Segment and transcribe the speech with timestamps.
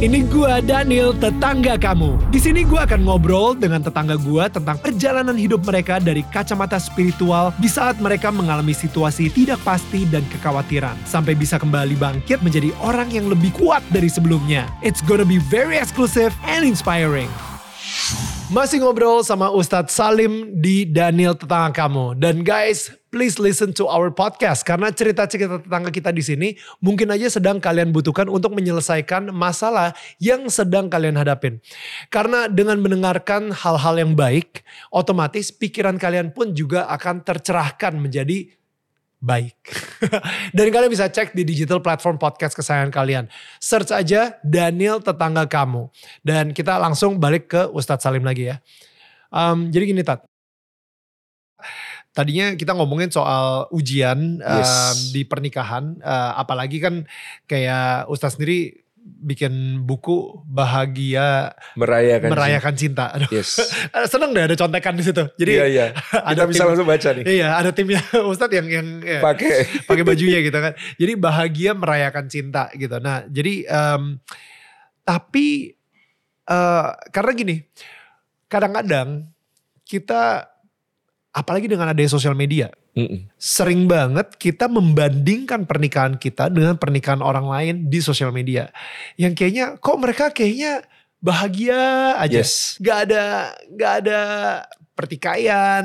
[0.00, 2.32] Ini gua Daniel, tetangga kamu.
[2.32, 7.52] Di sini gua akan ngobrol dengan tetangga gua tentang perjalanan hidup mereka dari kacamata spiritual
[7.60, 13.12] di saat mereka mengalami situasi tidak pasti dan kekhawatiran sampai bisa kembali bangkit menjadi orang
[13.12, 14.72] yang lebih kuat dari sebelumnya.
[14.80, 17.28] It's gonna be very exclusive and inspiring.
[18.48, 22.16] Masih ngobrol sama Ustadz Salim di Daniel Tetangga Kamu.
[22.16, 24.62] Dan guys, please listen to our podcast.
[24.62, 26.48] Karena cerita-cerita tetangga kita di sini
[26.78, 29.92] mungkin aja sedang kalian butuhkan untuk menyelesaikan masalah
[30.22, 31.58] yang sedang kalian hadapin.
[32.08, 34.62] Karena dengan mendengarkan hal-hal yang baik,
[34.94, 38.48] otomatis pikiran kalian pun juga akan tercerahkan menjadi
[39.20, 39.58] baik.
[40.56, 43.24] Dan kalian bisa cek di digital platform podcast kesayangan kalian.
[43.60, 45.92] Search aja Daniel Tetangga Kamu.
[46.24, 48.56] Dan kita langsung balik ke Ustadz Salim lagi ya.
[49.28, 50.24] Um, jadi gini Tat.
[52.10, 54.66] Tadinya kita ngomongin soal ujian yes.
[54.66, 55.94] um, di pernikahan.
[56.02, 57.06] Uh, apalagi kan
[57.46, 63.04] kayak Ustadz sendiri bikin buku bahagia merayakan merayakan cinta.
[63.12, 63.16] cinta.
[63.16, 63.28] Aduh.
[63.32, 63.50] Yes.
[64.12, 65.24] Seneng deh ada contekan di situ.
[65.40, 65.86] Jadi iya, iya.
[66.30, 67.24] ada bisa tim, langsung baca nih.
[67.24, 68.00] Iya, ada timnya
[68.32, 70.72] Ustadz yang yang ya, pakai pakai bajunya gitu kan.
[71.00, 72.96] Jadi bahagia merayakan cinta gitu.
[73.00, 74.20] Nah, jadi um,
[75.04, 75.78] tapi
[76.48, 77.56] uh, karena gini,
[78.50, 79.30] kadang-kadang
[79.86, 80.46] kita
[81.30, 83.30] apalagi dengan adanya sosial media, Mm-mm.
[83.38, 88.74] sering banget kita membandingkan pernikahan kita dengan pernikahan orang lain di sosial media.
[89.14, 90.82] Yang kayaknya kok mereka kayaknya
[91.22, 92.80] bahagia aja, yes.
[92.82, 94.20] gak ada gak ada
[94.98, 95.84] pertikaian,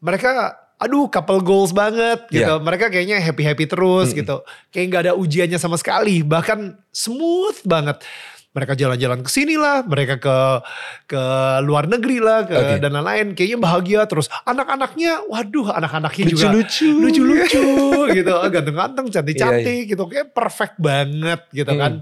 [0.00, 2.46] mereka aduh couple goals banget gitu.
[2.46, 2.62] Yeah.
[2.62, 4.36] Mereka kayaknya happy happy terus mm gitu,
[4.72, 8.00] kayak gak ada ujiannya sama sekali, bahkan smooth banget
[8.56, 10.36] mereka jalan-jalan ke sini lah, mereka ke
[11.04, 11.22] ke
[11.62, 12.78] luar negeri lah, ke okay.
[12.80, 13.36] dan lain-lain.
[13.36, 14.26] Kayaknya bahagia terus.
[14.48, 17.66] Anak-anaknya, waduh, anak-anaknya juga lucu-lucu, lucu-lucu
[18.16, 19.90] gitu, ganteng-ganteng, cantik-cantik yeah, yeah.
[19.92, 21.80] gitu, kayak perfect banget gitu hmm.
[21.80, 21.92] kan.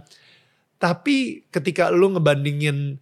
[0.77, 3.01] Tapi ketika lu ngebandingin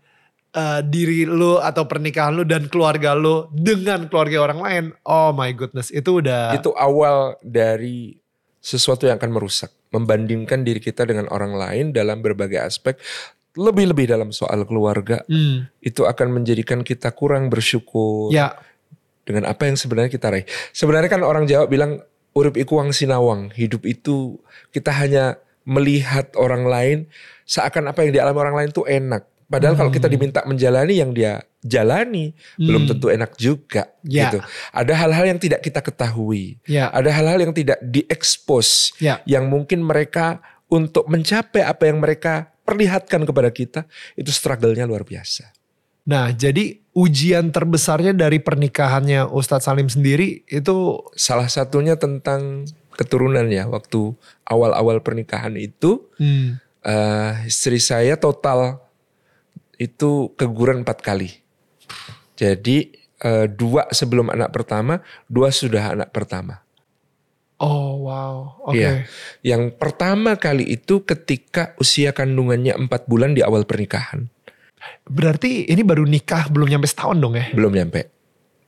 [0.54, 5.50] uh, diri lu atau pernikahan lu dan keluarga lu dengan keluarga orang lain, oh my
[5.52, 8.16] goodness, itu udah itu awal dari
[8.64, 12.98] sesuatu yang akan merusak membandingkan diri kita dengan orang lain dalam berbagai aspek
[13.54, 15.78] lebih-lebih dalam soal keluarga hmm.
[15.78, 18.50] itu akan menjadikan kita kurang bersyukur ya.
[19.22, 20.46] dengan apa yang sebenarnya kita raih.
[20.74, 22.02] Sebenarnya kan orang Jawa bilang
[22.34, 24.42] urip iku wang sinawang, hidup itu
[24.74, 26.98] kita hanya melihat orang lain
[27.46, 29.22] seakan apa yang dialami orang lain itu enak.
[29.54, 29.80] Padahal hmm.
[29.86, 30.14] kalau kita hmm.
[30.18, 32.66] diminta menjalani yang dia jalani hmm.
[32.66, 34.26] belum tentu enak juga ya.
[34.26, 34.42] gitu.
[34.74, 36.58] Ada hal-hal yang tidak kita ketahui.
[36.66, 36.90] Ya.
[36.90, 39.22] Ada hal-hal yang tidak diekspos ya.
[39.30, 43.80] yang mungkin mereka untuk mencapai apa yang mereka perlihatkan kepada kita
[44.18, 45.54] itu struggle-nya luar biasa.
[46.04, 52.66] Nah, jadi ujian terbesarnya dari pernikahannya Ustadz Salim sendiri itu salah satunya tentang
[52.98, 53.70] keturunan ya.
[53.70, 54.18] Waktu
[54.50, 56.58] awal-awal pernikahan itu hmm.
[56.82, 58.83] uh, istri saya total
[59.78, 61.30] itu keguguran empat kali.
[62.34, 62.92] Jadi
[63.22, 66.64] uh, dua sebelum anak pertama, dua sudah anak pertama.
[67.62, 68.74] Oh wow, oke.
[68.74, 68.82] Okay.
[68.82, 68.92] Ya.
[69.54, 74.26] Yang pertama kali itu ketika usia kandungannya empat bulan di awal pernikahan.
[75.06, 77.46] Berarti ini baru nikah belum nyampe setahun dong ya?
[77.54, 78.10] Belum nyampe.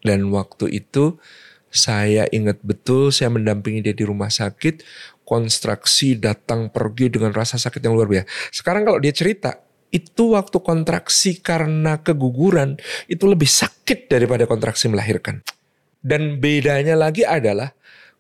[0.01, 1.19] Dan waktu itu
[1.67, 4.87] saya ingat betul saya mendampingi dia di rumah sakit,
[5.27, 8.27] konstruksi datang pergi dengan rasa sakit yang luar biasa.
[8.55, 9.66] Sekarang kalau dia cerita,
[9.97, 12.77] itu waktu kontraksi karena keguguran
[13.09, 15.41] itu lebih sakit daripada kontraksi melahirkan.
[16.05, 17.73] Dan bedanya lagi adalah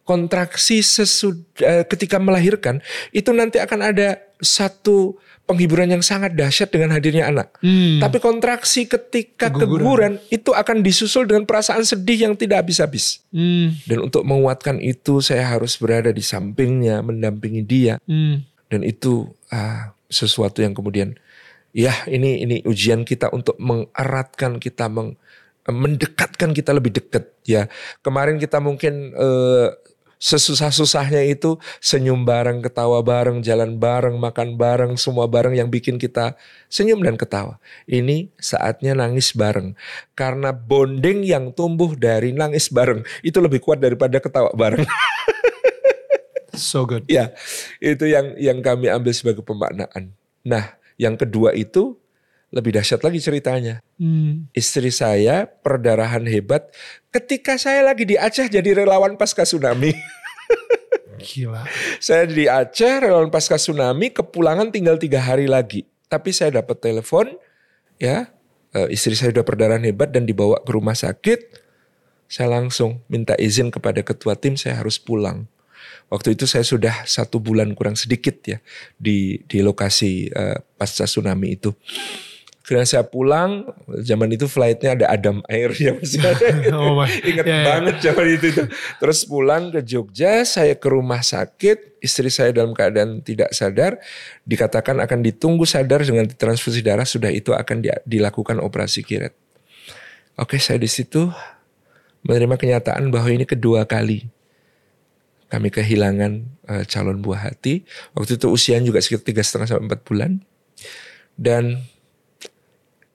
[0.08, 2.80] kontraksi sesudah ketika melahirkan
[3.12, 7.54] itu nanti akan ada satu penghiburan yang sangat dahsyat dengan hadirnya anak.
[7.62, 8.02] Hmm.
[8.02, 10.18] Tapi kontraksi ketika keguguran.
[10.28, 13.22] itu akan disusul dengan perasaan sedih yang tidak habis-habis.
[13.30, 13.78] Hmm.
[13.86, 18.02] Dan untuk menguatkan itu saya harus berada di sampingnya, mendampingi dia.
[18.10, 18.42] Hmm.
[18.66, 21.14] Dan itu ah, sesuatu yang kemudian
[21.76, 25.20] ya ini ini ujian kita untuk mengeratkan kita meng,
[25.68, 27.68] mendekatkan kita lebih dekat ya
[28.00, 29.76] kemarin kita mungkin uh,
[30.16, 36.34] sesusah-susahnya itu senyum bareng, ketawa bareng, jalan bareng, makan bareng, semua bareng yang bikin kita
[36.72, 37.60] senyum dan ketawa.
[37.84, 39.76] Ini saatnya nangis bareng.
[40.16, 44.88] Karena bonding yang tumbuh dari nangis bareng itu lebih kuat daripada ketawa bareng.
[46.56, 47.04] so good.
[47.06, 47.36] Ya,
[47.78, 50.16] itu yang yang kami ambil sebagai pemaknaan.
[50.46, 51.96] Nah, yang kedua itu
[52.54, 53.82] lebih dahsyat lagi ceritanya.
[53.98, 54.48] Hmm.
[54.54, 56.70] Istri saya perdarahan hebat
[57.10, 59.92] ketika saya lagi di Aceh jadi relawan pasca tsunami.
[61.16, 61.64] Gila.
[61.98, 65.84] saya di Aceh relawan pasca tsunami kepulangan tinggal tiga hari lagi.
[66.06, 67.34] Tapi saya dapat telepon
[67.98, 68.30] ya
[68.72, 71.66] eh, istri saya sudah perdarahan hebat dan dibawa ke rumah sakit.
[72.26, 75.46] Saya langsung minta izin kepada ketua tim saya harus pulang.
[76.06, 78.62] Waktu itu saya sudah satu bulan kurang sedikit ya
[78.94, 81.74] di di lokasi uh, pasca tsunami itu.
[82.66, 83.62] Kemudian saya pulang,
[84.02, 86.74] zaman itu flightnya ada Adam Air ya masih ada.
[86.74, 87.66] oh Ingat yeah, ya.
[87.70, 88.04] banget yeah.
[88.10, 88.62] zaman itu, itu.
[88.98, 94.02] Terus pulang ke Jogja, saya ke rumah sakit, istri saya dalam keadaan tidak sadar,
[94.42, 99.30] dikatakan akan ditunggu sadar dengan transfusi darah, sudah itu akan di, dilakukan operasi kiret.
[100.34, 101.30] Oke, saya di situ
[102.26, 104.26] menerima kenyataan bahwa ini kedua kali
[105.46, 107.86] kami kehilangan uh, calon buah hati.
[108.18, 110.42] Waktu itu usianya juga sekitar tiga setengah sampai empat bulan.
[111.36, 111.84] Dan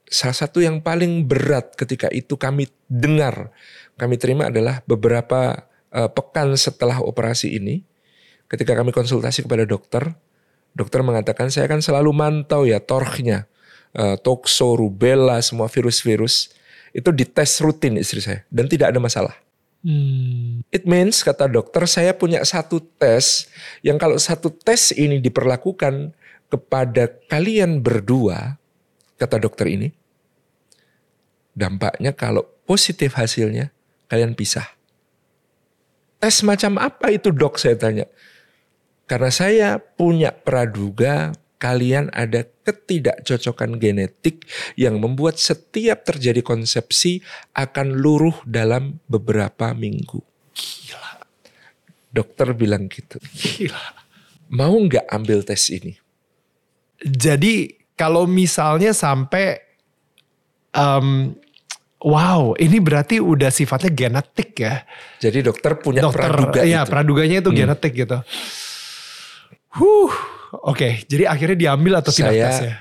[0.07, 3.51] salah satu yang paling berat ketika itu kami dengar,
[3.95, 7.83] kami terima adalah beberapa uh, pekan setelah operasi ini,
[8.47, 10.15] ketika kami konsultasi kepada dokter,
[10.75, 13.47] dokter mengatakan saya akan selalu mantau ya torchnya,
[13.95, 16.51] uh, tokso, rubella, semua virus-virus
[16.91, 19.35] itu dites rutin istri saya dan tidak ada masalah.
[19.81, 20.40] Hmm.
[20.71, 23.51] It means kata dokter saya punya satu tes
[23.83, 26.15] yang kalau satu tes ini diperlakukan
[26.47, 28.55] kepada kalian berdua,
[29.19, 29.91] kata dokter ini,
[31.51, 33.75] Dampaknya kalau positif hasilnya,
[34.07, 34.67] kalian pisah.
[36.21, 38.07] Tes macam apa itu dok saya tanya.
[39.09, 44.47] Karena saya punya praduga kalian ada ketidakcocokan genetik
[44.79, 47.19] yang membuat setiap terjadi konsepsi
[47.51, 50.30] akan luruh dalam beberapa minggu.
[50.55, 51.11] Gila.
[52.11, 53.17] Dokter bilang gitu.
[53.19, 53.85] Gila.
[54.51, 55.95] Mau nggak ambil tes ini?
[57.01, 59.57] Jadi kalau misalnya sampai
[60.75, 61.33] um,
[62.03, 64.83] wow ini berarti udah sifatnya genetik ya.
[65.21, 67.59] Jadi dokter punya dokter, praduga Iya praduganya itu hmm.
[67.63, 68.19] genetik gitu.
[69.71, 70.11] Huh, oke.
[70.75, 70.93] Okay.
[71.07, 72.75] Jadi akhirnya diambil atau saya tidak tes ya?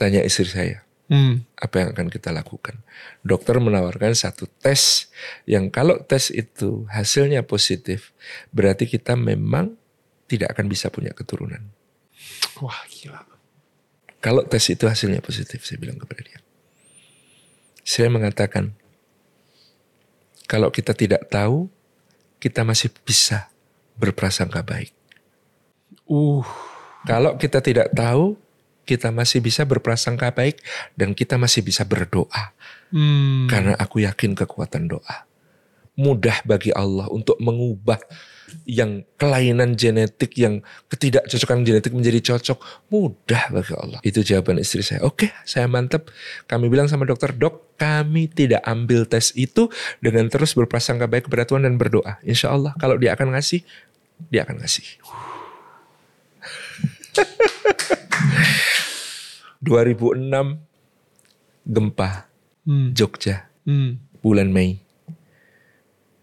[0.00, 0.80] Tanya istri saya,
[1.10, 1.58] hmm.
[1.58, 2.80] apa yang akan kita lakukan?
[3.26, 5.10] Dokter menawarkan satu tes
[5.44, 8.14] yang kalau tes itu hasilnya positif,
[8.54, 9.74] berarti kita memang
[10.30, 11.60] tidak akan bisa punya keturunan.
[12.62, 13.26] Wah gila.
[14.22, 16.40] Kalau tes itu hasilnya positif, saya bilang kepada dia
[17.90, 18.70] saya mengatakan,
[20.46, 21.66] kalau kita tidak tahu,
[22.38, 23.50] kita masih bisa
[23.98, 24.94] berprasangka baik.
[26.06, 26.46] Uh.
[27.02, 28.36] Kalau kita tidak tahu,
[28.84, 30.60] kita masih bisa berprasangka baik
[30.98, 32.54] dan kita masih bisa berdoa.
[32.90, 33.46] Hmm.
[33.46, 35.26] Karena aku yakin kekuatan doa.
[36.00, 38.00] Mudah bagi Allah untuk mengubah
[38.66, 42.58] yang kelainan genetik, yang ketidakcocokan genetik menjadi cocok,
[42.90, 44.00] mudah bagi Allah.
[44.02, 45.06] Itu jawaban istri saya.
[45.06, 46.10] Oke, saya mantep.
[46.50, 49.70] Kami bilang sama dokter, dok, kami tidak ambil tes itu
[50.02, 52.18] dengan terus berprasangka baik kepada Tuhan dan berdoa.
[52.26, 53.62] Insya Allah kalau dia akan ngasih,
[54.28, 54.86] dia akan ngasih.
[59.60, 60.28] 2006
[61.68, 62.26] gempa
[62.64, 62.96] hmm.
[62.96, 64.20] Jogja hmm.
[64.24, 64.80] bulan Mei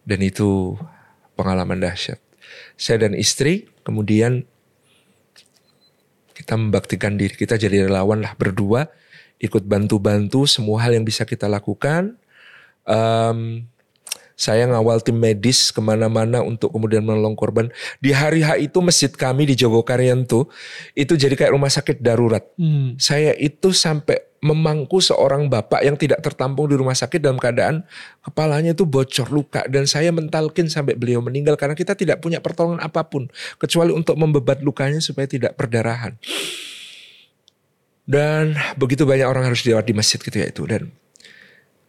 [0.07, 0.79] dan itu
[1.35, 2.17] pengalaman dahsyat.
[2.79, 4.47] Saya dan istri kemudian
[6.31, 8.87] kita membaktikan diri kita jadi relawan lah berdua
[9.37, 12.17] ikut bantu-bantu semua hal yang bisa kita lakukan.
[12.87, 13.67] Um,
[14.37, 17.73] saya ngawal tim medis ke mana-mana untuk kemudian menolong korban.
[17.97, 20.45] Di hari H itu masjid kami di Jogokaryan tuh
[20.93, 22.45] itu jadi kayak rumah sakit darurat.
[22.53, 22.93] Hmm.
[23.01, 27.81] Saya itu sampai memangku seorang bapak yang tidak tertampung di rumah sakit dalam keadaan
[28.21, 32.77] kepalanya itu bocor luka dan saya mentalkin sampai beliau meninggal karena kita tidak punya pertolongan
[32.85, 33.25] apa pun
[33.57, 36.13] kecuali untuk membebat lukanya supaya tidak perdarahan.
[38.05, 40.93] Dan begitu banyak orang harus dirawat di masjid gitu ya itu dan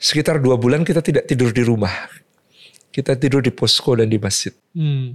[0.01, 1.93] sekitar dua bulan kita tidak tidur di rumah
[2.99, 4.51] kita tidur di posko dan di masjid.
[4.75, 5.15] Hmm.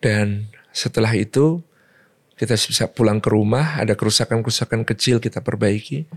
[0.00, 1.60] Dan setelah itu
[2.40, 6.08] kita bisa pulang ke rumah, ada kerusakan-kerusakan kecil kita perbaiki.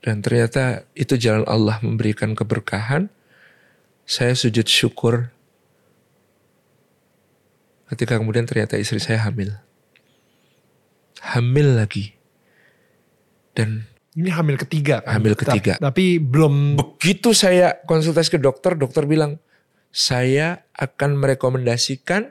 [0.00, 3.12] Dan ternyata itu jalan Allah memberikan keberkahan.
[4.08, 5.28] Saya sujud syukur
[7.92, 9.52] ketika kemudian ternyata istri saya hamil.
[11.20, 12.16] Hamil lagi.
[13.52, 13.84] Dan
[14.20, 15.16] ini hamil ketiga kan?
[15.16, 15.80] Hamil ketiga.
[15.80, 16.76] Tapi belum...
[16.76, 19.40] Begitu saya konsultasi ke dokter, dokter bilang,
[19.90, 22.30] saya akan merekomendasikan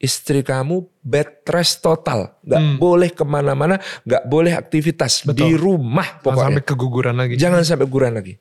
[0.00, 2.36] istri kamu bed rest total.
[2.44, 2.76] Gak hmm.
[2.80, 5.28] boleh ke mana-mana, gak boleh aktivitas.
[5.28, 5.44] Betul.
[5.44, 6.36] Di rumah pokoknya.
[6.36, 7.34] Jangan sampai keguguran lagi.
[7.36, 8.34] Jangan sampai keguguran lagi.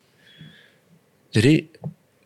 [1.30, 1.54] Jadi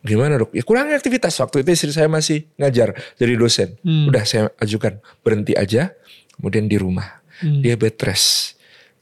[0.04, 0.54] gimana dok?
[0.54, 1.34] Ya kurangi aktivitas.
[1.42, 3.74] Waktu itu istri saya masih ngajar jadi dosen.
[3.82, 4.08] Hmm.
[4.08, 5.92] Udah saya ajukan berhenti aja.
[6.38, 7.22] Kemudian di rumah.
[7.42, 7.60] Hmm.
[7.60, 8.54] Dia bed rest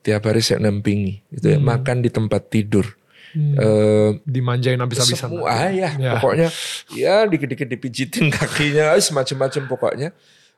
[0.02, 1.22] tiap hari saya nampingi.
[1.30, 1.66] Itu ya, hmm.
[1.66, 2.86] makan di tempat tidur.
[3.32, 3.56] Hmm.
[3.56, 5.32] uh, dimanjain habis-habisan.
[5.32, 6.20] semua ya, ya.
[6.20, 6.52] Pokoknya
[6.92, 10.08] ya dikit-dikit dipijitin kakinya semacam-macam pokoknya.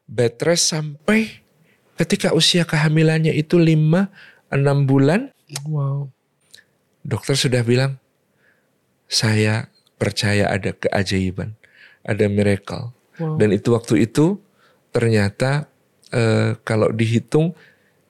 [0.04, 1.44] Bed rest sampai
[1.96, 3.70] ketika usia kehamilannya itu 5
[4.52, 5.30] 6 bulan
[5.70, 6.10] wow.
[7.06, 7.96] dokter sudah bilang
[9.08, 11.54] saya percaya ada keajaiban
[12.04, 12.92] ada miracle.
[13.16, 13.40] Wow.
[13.40, 14.38] Dan itu waktu itu
[14.92, 15.66] ternyata
[16.12, 17.56] eh, kalau dihitung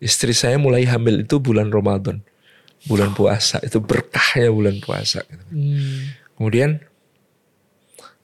[0.04, 2.20] istri saya mulai hamil itu bulan Ramadan.
[2.84, 3.56] Bulan puasa.
[3.64, 5.24] Itu berkahnya bulan puasa.
[5.24, 5.44] gitu.
[5.48, 6.12] Hmm.
[6.36, 6.84] Kemudian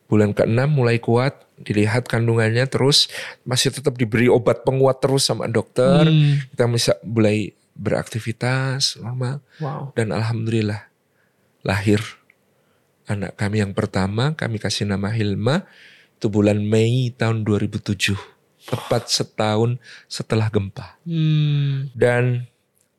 [0.04, 3.08] bulan ke-6 mulai kuat, dilihat kandungannya terus
[3.48, 6.04] masih tetap diberi obat penguat terus sama dokter.
[6.04, 6.44] Hmm.
[6.52, 9.96] Kita bisa mulai beraktivitas normal Wow.
[9.96, 10.92] dan alhamdulillah
[11.64, 12.02] lahir
[13.08, 15.64] anak kami yang pertama, kami kasih nama Hilma
[16.20, 18.14] itu bulan Mei tahun 2007.
[18.70, 20.94] Tepat setahun setelah gempa.
[21.02, 21.90] Hmm.
[21.92, 22.46] Dan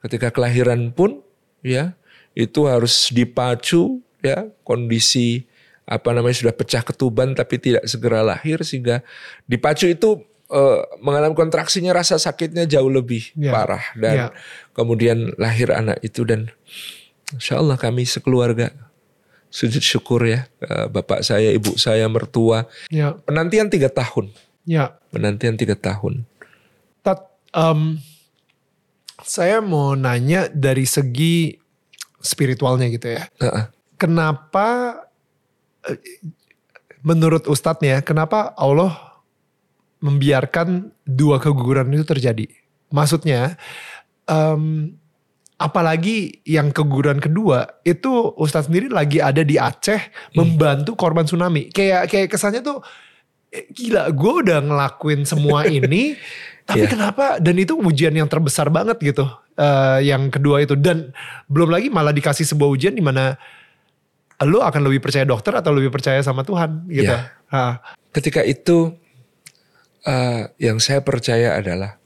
[0.04, 1.24] ketika kelahiran pun
[1.64, 1.96] ya
[2.36, 5.46] itu harus dipacu ya kondisi
[5.86, 9.04] apa namanya sudah pecah ketuban tapi tidak segera lahir sehingga
[9.46, 13.52] dipacu itu eh, mengalami kontraksinya rasa sakitnya jauh lebih Ya.
[13.52, 14.28] parah dan Ya.
[14.72, 16.50] kemudian lahir anak itu dan
[17.32, 18.72] insya Allah kami sekeluarga
[19.52, 23.16] sujud syukur ya eh, bapak saya ibu saya mertua Ya.
[23.28, 24.32] penantian tiga tahun
[24.68, 24.98] Ya.
[25.10, 26.30] penantian tiga tahun
[27.02, 27.26] Tat,
[27.58, 27.98] em,
[29.26, 31.58] saya mau nanya dari segi
[32.22, 33.26] spiritualnya gitu ya.
[33.42, 33.66] Heeh.
[33.98, 34.98] Kenapa
[35.86, 35.98] eh,
[37.02, 39.22] menurut Ustadz ya, kenapa Allah
[40.02, 42.50] membiarkan dua keguguran itu terjadi?
[42.94, 43.58] Maksudnya,
[44.26, 44.94] em,
[45.62, 51.70] apalagi yang keguguran kedua itu Ustadz sendiri lagi ada di Aceh membantu korban tsunami.
[51.70, 52.82] Kayak kayak kesannya tuh
[53.52, 56.16] gila, gue udah ngelakuin semua ini,
[56.64, 56.92] tapi Iya.
[56.92, 57.26] kenapa?
[57.38, 59.28] Dan itu ujian yang terbesar banget gitu.
[59.52, 61.12] eh, yang kedua itu dan
[61.46, 63.36] belum lagi malah dikasih sebuah ujian di mana
[64.42, 67.12] lo akan lebih percaya dokter atau lebih percaya sama Tuhan gitu.
[67.12, 67.30] Iya.
[67.52, 68.96] Ah, ketika itu
[70.02, 72.00] eh, yang saya percaya adalah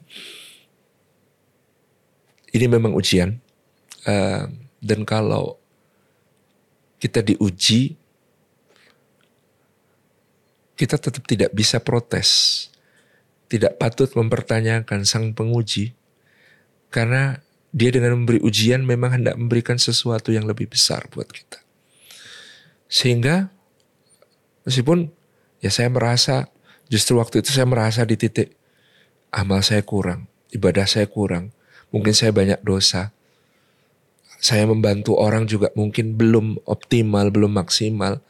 [2.52, 3.40] ini memang ujian
[4.06, 4.42] Eh,
[4.78, 5.58] dan kalau
[6.96, 7.98] kita diuji
[10.76, 12.68] kita tetap tidak bisa protes
[13.50, 15.96] tidak patut mempertanyakan sang penguji
[16.92, 17.42] karena
[17.76, 21.60] dia dengan memberi ujian memang hendak memberikan sesuatu yang lebih besar buat kita
[22.86, 23.50] sehingga
[24.62, 25.10] meskipun
[25.58, 26.46] ya saya merasa
[26.86, 28.54] justru waktu itu saya merasa di titik
[29.36, 31.52] amal saya kurang, ibadah saya kurang,
[31.90, 33.12] mungkin saya banyak dosa.
[34.40, 38.20] Saya membantu orang juga mungkin belum optimal, belum maksimal.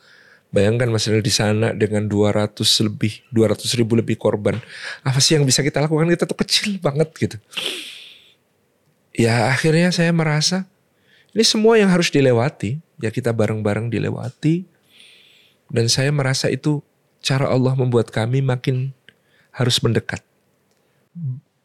[0.57, 4.57] Bayangkan Mas Daniel di sana dengan 200 lebih, 200 ribu lebih korban.
[5.05, 6.09] Apa sih yang bisa kita lakukan?
[6.09, 7.37] Kita tuh kecil banget gitu.
[9.13, 10.65] Ya akhirnya saya merasa
[11.37, 12.81] ini semua yang harus dilewati.
[13.05, 14.65] Ya kita bareng-bareng dilewati.
[15.69, 16.81] Dan saya merasa itu
[17.21, 18.97] cara Allah membuat kami makin
[19.53, 20.25] harus mendekat.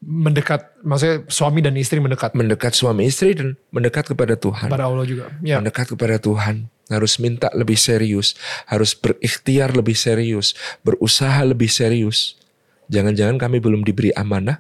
[0.02, 4.68] Mendekat, maksudnya suami dan istri mendekat Mendekat suami istri dan mendekat kepada Tuhan.
[4.68, 5.30] pada Allah juga.
[5.46, 5.62] Ya.
[5.62, 6.68] Mendekat kepada Tuhan.
[6.90, 8.34] Harus minta lebih serius.
[8.66, 10.58] Harus berikhtiar lebih serius.
[10.82, 12.36] Berusaha lebih serius.
[12.92, 14.60] Jangan-jangan kami belum diberi amanah.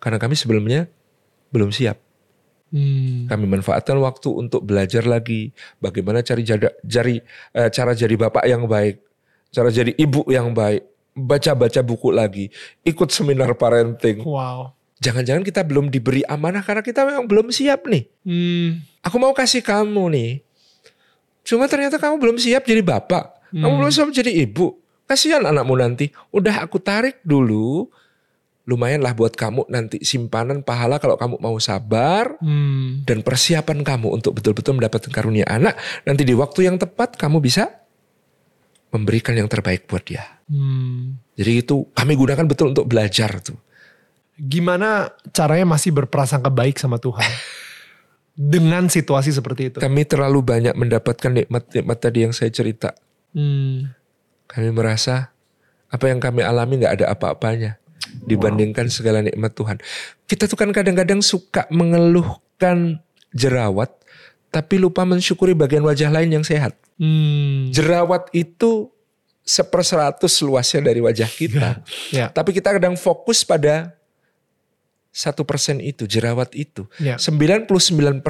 [0.00, 0.88] Karena kami sebelumnya
[1.54, 2.00] belum siap.
[2.74, 3.30] Hmm.
[3.30, 5.54] Kami manfaatkan waktu untuk belajar lagi.
[5.78, 7.22] Bagaimana cari jada, jari,
[7.54, 8.98] eh, cara jadi bapak yang baik.
[9.54, 10.82] Cara jadi ibu yang baik.
[11.14, 12.50] Baca-baca buku lagi.
[12.82, 14.26] Ikut seminar parenting.
[14.26, 14.74] Wow.
[14.98, 18.04] Jangan-jangan kita belum diberi amanah karena kita memang belum siap nih.
[18.26, 18.82] Hmm.
[19.02, 20.32] Aku mau kasih kamu nih.
[21.44, 23.52] Cuma ternyata kamu belum siap jadi bapak.
[23.52, 23.78] Kamu Hmm.
[23.84, 24.74] belum siap jadi ibu.
[25.04, 26.08] Kasihan anakmu nanti.
[26.32, 27.86] Udah aku tarik dulu.
[28.64, 32.40] Lumayan lah buat kamu nanti simpanan pahala kalau kamu mau sabar.
[32.40, 33.04] Hmm.
[33.04, 35.76] Dan persiapan kamu untuk betul-betul mendapatkan karunia anak.
[36.08, 37.83] Nanti di waktu yang tepat kamu bisa
[38.94, 40.22] memberikan yang terbaik buat dia.
[40.46, 41.18] Hmm.
[41.34, 43.58] Jadi itu kami gunakan betul untuk belajar tuh.
[44.38, 47.26] Gimana caranya masih berprasangka baik sama Tuhan
[48.54, 49.76] dengan situasi seperti itu?
[49.82, 52.94] Kami terlalu banyak mendapatkan nikmat-nikmat tadi yang saya cerita.
[53.34, 53.90] Hmm.
[54.46, 55.34] Kami merasa
[55.90, 57.82] apa yang kami alami nggak ada apa-apanya
[58.22, 59.82] dibandingkan segala nikmat Tuhan.
[60.30, 63.02] Kita tuh kan kadang-kadang suka mengeluhkan
[63.34, 63.90] jerawat,
[64.54, 66.78] tapi lupa mensyukuri bagian wajah lain yang sehat.
[66.94, 67.74] Hmm.
[67.74, 68.86] Jerawat itu
[69.42, 71.82] seperseratus luasnya dari wajah kita,
[72.14, 72.30] Ya.
[72.30, 73.98] tapi kita kadang fokus pada
[75.10, 76.86] satu persen itu jerawat itu.
[77.02, 77.18] Ya.
[77.18, 78.22] 99%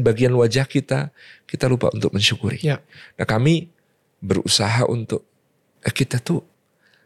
[0.00, 1.12] bagian wajah kita
[1.44, 2.58] kita lupa untuk mensyukuri.
[2.64, 2.80] Ya.
[3.20, 3.68] Nah kami
[4.24, 5.28] berusaha untuk
[5.84, 6.40] eh, kita tuh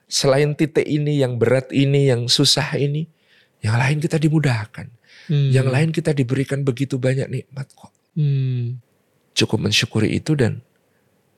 [0.06, 3.10] selain titik ini yang berat ini yang susah ini,
[3.66, 4.86] yang lain kita dimudahkan,
[5.30, 5.50] Hmm.
[5.54, 7.92] yang lain kita diberikan begitu banyak nikmat kok.
[8.12, 8.78] Hmm.
[9.32, 10.60] Cukup mensyukuri itu dan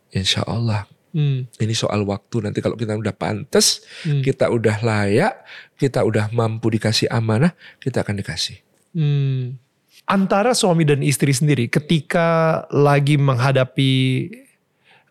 [0.09, 1.45] insya Allah Hmm.
[1.61, 4.25] ini soal waktu nanti kalau kita udah pantas, Hmm.
[4.25, 5.45] kita udah layak,
[5.77, 8.57] kita udah mampu dikasih amanah, kita akan dikasih.
[8.97, 9.61] Hmm.
[10.03, 13.93] Antara suami dan istri sendiri ketika lagi menghadapi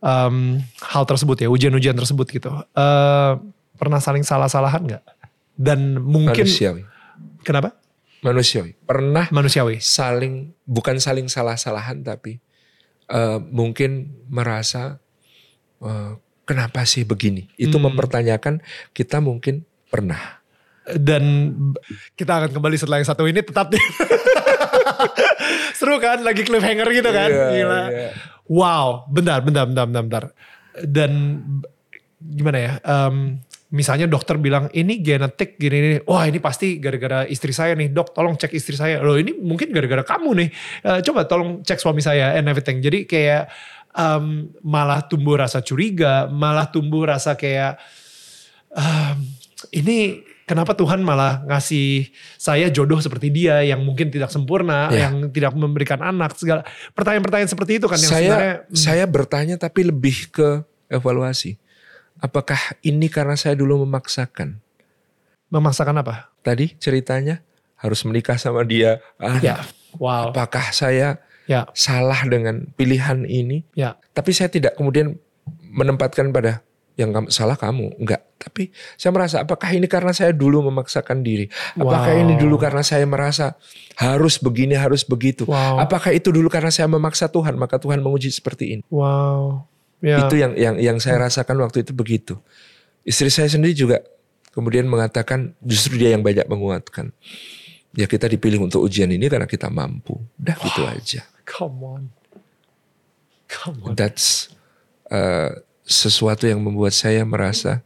[0.02, 2.50] um, hal tersebut ya, ujian-ujian tersebut gitu.
[2.50, 3.32] eh,
[3.78, 5.04] pernah saling salah-salahan nggak?
[5.54, 6.82] Dan mungkin Manusiawi.
[7.46, 7.78] kenapa?
[8.22, 8.74] Manusiawi.
[8.82, 9.78] Pernah Manusiawi.
[9.80, 12.38] saling bukan saling salah-salahan tapi
[13.08, 15.00] eh, mungkin merasa
[15.80, 16.12] eh,
[16.44, 17.88] kenapa sih begini itu Hmm.
[17.88, 18.60] mempertanyakan
[18.92, 20.40] kita mungkin pernah
[20.82, 21.54] Dan
[22.16, 23.78] kita akan kembali setelah yang satu ini tetap di
[25.78, 27.30] Seru kan lagi cliffhanger gitu kan.
[27.30, 27.82] Iya, Gila.
[27.88, 28.10] iya.
[28.46, 30.24] Wow, bentar, bentar, bentar, bentar, bentar.
[30.82, 31.12] Dan
[32.20, 32.72] gimana ya?
[32.82, 33.40] em,
[33.72, 36.00] misalnya dokter bilang ini genetik gini nih.
[36.04, 37.88] Wah ini pasti gara-gara istri saya nih.
[37.92, 39.00] Dok, tolong cek istri saya.
[39.00, 40.50] Loh ini mungkin gara-gara kamu nih.
[40.84, 42.84] Eh, coba tolong cek suami saya and everything.
[42.84, 43.48] Jadi kayak
[43.96, 47.80] em, malah tumbuh rasa curiga, malah tumbuh rasa kayak
[48.76, 49.16] em,
[49.72, 55.08] ini kenapa Tuhan malah ngasih saya jodoh seperti dia yang mungkin tidak sempurna, Ya.
[55.08, 59.56] yang tidak memberikan anak segala pertanyaan-pertanyaan seperti itu kan yang saya sebenarnya hmm, saya bertanya
[59.56, 60.50] tapi lebih ke
[60.92, 61.56] evaluasi
[62.22, 64.62] apakah ini karena saya dulu memaksakan?
[65.52, 66.32] Memaksakan apa?
[66.42, 67.46] tadi ceritanya
[67.78, 68.98] harus menikah sama dia.
[69.22, 69.62] Ah, Ya,
[69.98, 73.62] wow, apakah saya ya, salah dengan pilihan ini?
[73.78, 75.18] Ya, tapi saya tidak kemudian
[75.70, 76.66] menempatkan pada
[76.98, 77.94] yang kamu salah kamu.
[77.98, 78.22] Enggak.
[78.42, 81.46] Tapi saya merasa apakah ini karena saya dulu memaksakan diri?
[81.78, 82.22] Apakah Wow.
[82.26, 83.54] ini dulu karena saya merasa
[83.98, 85.46] harus begini harus begitu?
[85.46, 88.84] Wow, apakah itu dulu karena saya memaksa Tuhan maka Tuhan menguji seperti ini?
[88.90, 89.66] Wow,
[90.02, 92.36] ya, itu yang yang yang saya rasakan waktu itu begitu.
[93.06, 93.98] Istri saya sendiri juga
[94.52, 97.14] kemudian mengatakan justru dia yang banyak menguatkan.
[97.92, 100.20] Ya kita dipilih untuk ujian ini karena kita mampu.
[100.40, 101.22] Udah gitu aja.
[101.44, 102.04] come on,
[103.52, 104.48] come on, that's
[105.12, 105.52] uh,
[105.84, 107.84] sesuatu yang membuat saya merasa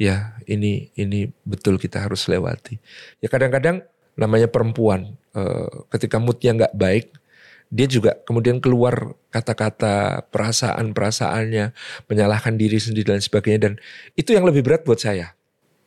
[0.00, 2.80] ya ini ini betul kita harus lewati.
[3.20, 3.84] Ya kadang-kadang
[4.16, 7.12] namanya perempuan uh, ketika moodnya nggak baik
[7.72, 11.74] dia juga kemudian keluar kata-kata perasaan-perasaannya
[12.06, 13.72] menyalahkan diri sendiri dan sebagainya dan
[14.14, 15.36] itu yang lebih berat buat saya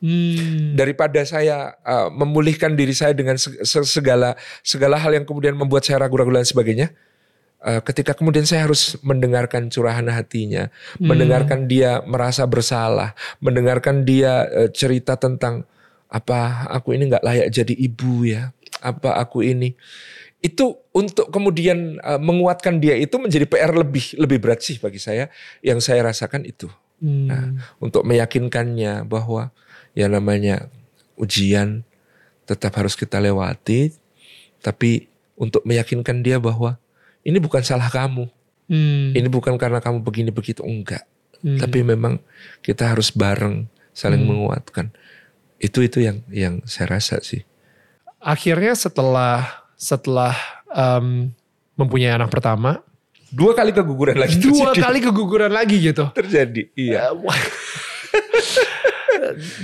[0.00, 4.32] Hmm, daripada saya uh, memulihkan diri saya dengan se- se- segala
[4.64, 6.88] segala hal yang kemudian membuat saya ragu-ragu dan sebagainya.
[7.60, 11.04] Uh, ketika kemudian saya harus mendengarkan curahan hatinya, Hmm.
[11.12, 13.12] mendengarkan dia merasa bersalah,
[13.44, 15.68] mendengarkan dia uh, cerita tentang
[16.08, 19.76] apa aku ini nggak layak jadi ibu ya, apa aku ini
[20.40, 25.28] itu untuk kemudian uh, menguatkan dia itu menjadi PR lebih lebih berat sih bagi saya
[25.60, 26.68] yang saya rasakan itu
[27.04, 27.44] hmm, Nah,
[27.80, 29.52] untuk meyakinkannya bahwa
[29.92, 30.68] ya namanya
[31.20, 31.84] ujian
[32.48, 33.94] tetap harus kita lewati,
[34.64, 36.80] tapi untuk meyakinkan dia bahwa
[37.22, 38.26] ini bukan salah kamu,
[38.66, 41.04] hmm, ini bukan karena kamu begini begitu enggak,
[41.44, 41.60] hmm.
[41.60, 42.18] tapi memang
[42.64, 44.30] kita harus bareng saling Hmm.
[44.34, 44.86] menguatkan.
[45.60, 47.44] Itu itu yang yang saya rasa sih.
[48.20, 50.36] akhirnya setelah setelah
[50.68, 51.32] em,
[51.74, 52.84] mempunyai anak pertama,
[53.30, 54.82] Dua kali keguguran lagi dua terjadi.
[54.82, 56.04] kali keguguran lagi gitu.
[56.12, 56.66] terjadi.
[56.74, 57.14] Iya.
[57.14, 57.14] Eh.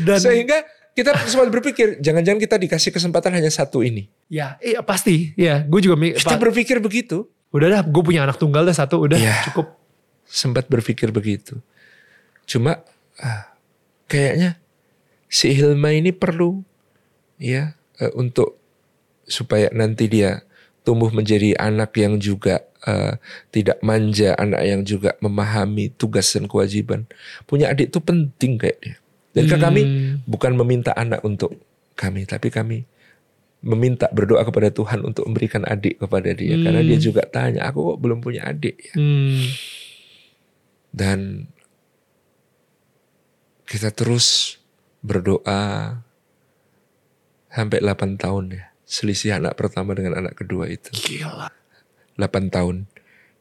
[0.07, 4.07] Dan Sehingga kita sempat berpikir jangan-jangan kita dikasih kesempatan hanya satu ini.
[4.27, 7.27] ya, iya pasti, ya, gue juga Kita berpikir begitu.
[7.51, 9.51] udah dah, gue punya anak tunggal dah satu, udah Iya.
[9.51, 9.67] cukup.
[10.25, 11.59] sempat berpikir begitu.
[12.45, 12.83] Cuma
[13.17, 13.55] ah,
[14.07, 14.59] kayaknya
[15.27, 16.63] si Hilma ini perlu
[17.37, 18.61] ya eh, untuk
[19.27, 20.43] supaya nanti dia
[20.83, 23.19] tumbuh menjadi anak yang juga eh,
[23.51, 27.05] tidak manja, anak yang juga memahami tugas dan kewajiban.
[27.45, 28.97] Punya adik itu penting kayak dia.
[29.35, 31.59] Jadi kan kami Hmm, bukan meminta anak untuk
[31.93, 32.87] kami, tapi kami
[33.61, 37.05] meminta berdoa kepada Tuhan untuk memberikan adik kepada dia karena dia Hmm.
[37.05, 38.95] juga tanya, aku kok belum punya adik ya.
[38.95, 39.43] hmm,
[40.93, 41.51] dan
[43.67, 44.57] kita terus
[45.03, 45.99] berdoa
[47.49, 50.95] sampai 8 tahun ya selisih anak pertama dengan anak kedua itu.
[50.95, 51.51] Gila.
[52.17, 52.87] 8 tahun.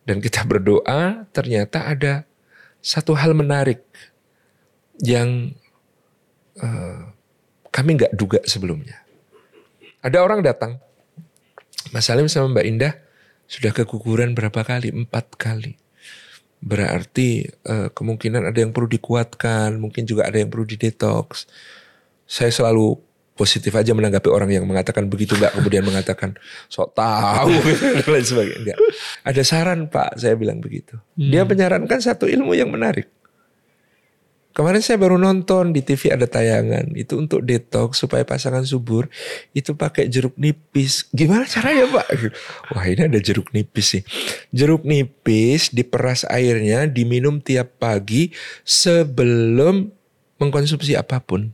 [0.03, 2.25] Dan kita berdoa ternyata ada
[2.81, 3.81] satu hal menarik
[5.01, 5.53] yang
[6.57, 7.01] eh,
[7.69, 9.01] kami nggak duga sebelumnya.
[10.01, 10.81] Ada orang datang.
[11.93, 12.93] Mas Salim sama Mbak Indah
[13.45, 14.93] sudah keguguran berapa kali?
[14.93, 15.77] Empat kali.
[16.61, 21.49] Berarti eh, kemungkinan ada yang perlu dikuatkan, mungkin juga ada yang perlu didetox.
[22.25, 22.97] Saya selalu
[23.35, 26.39] positif aja menanggapi orang yang mengatakan begitu nggak kemudian mengatakan
[26.71, 27.51] sok tahu
[27.99, 28.59] dan lain sebagainya.
[28.63, 28.79] Nggak.
[29.27, 30.95] Ada saran Pak, saya bilang begitu.
[31.19, 33.11] Dia menyarankan satu ilmu yang menarik.
[34.55, 39.11] Kemarin saya baru nonton di TV ada tayangan itu untuk detox supaya pasangan subur
[39.51, 41.11] itu pakai jeruk nipis.
[41.11, 42.07] Gimana caranya Pak?
[42.71, 44.03] Wah ini ada jeruk nipis sih.
[44.55, 48.31] Jeruk nipis diperas airnya diminum tiap pagi
[48.63, 49.91] sebelum
[50.39, 51.51] mengkonsumsi apa pun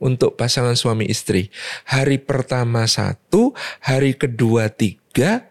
[0.00, 1.52] untuk pasangan suami istri.
[1.86, 3.52] Hari pertama satu,
[3.84, 5.50] hari kedua tiga,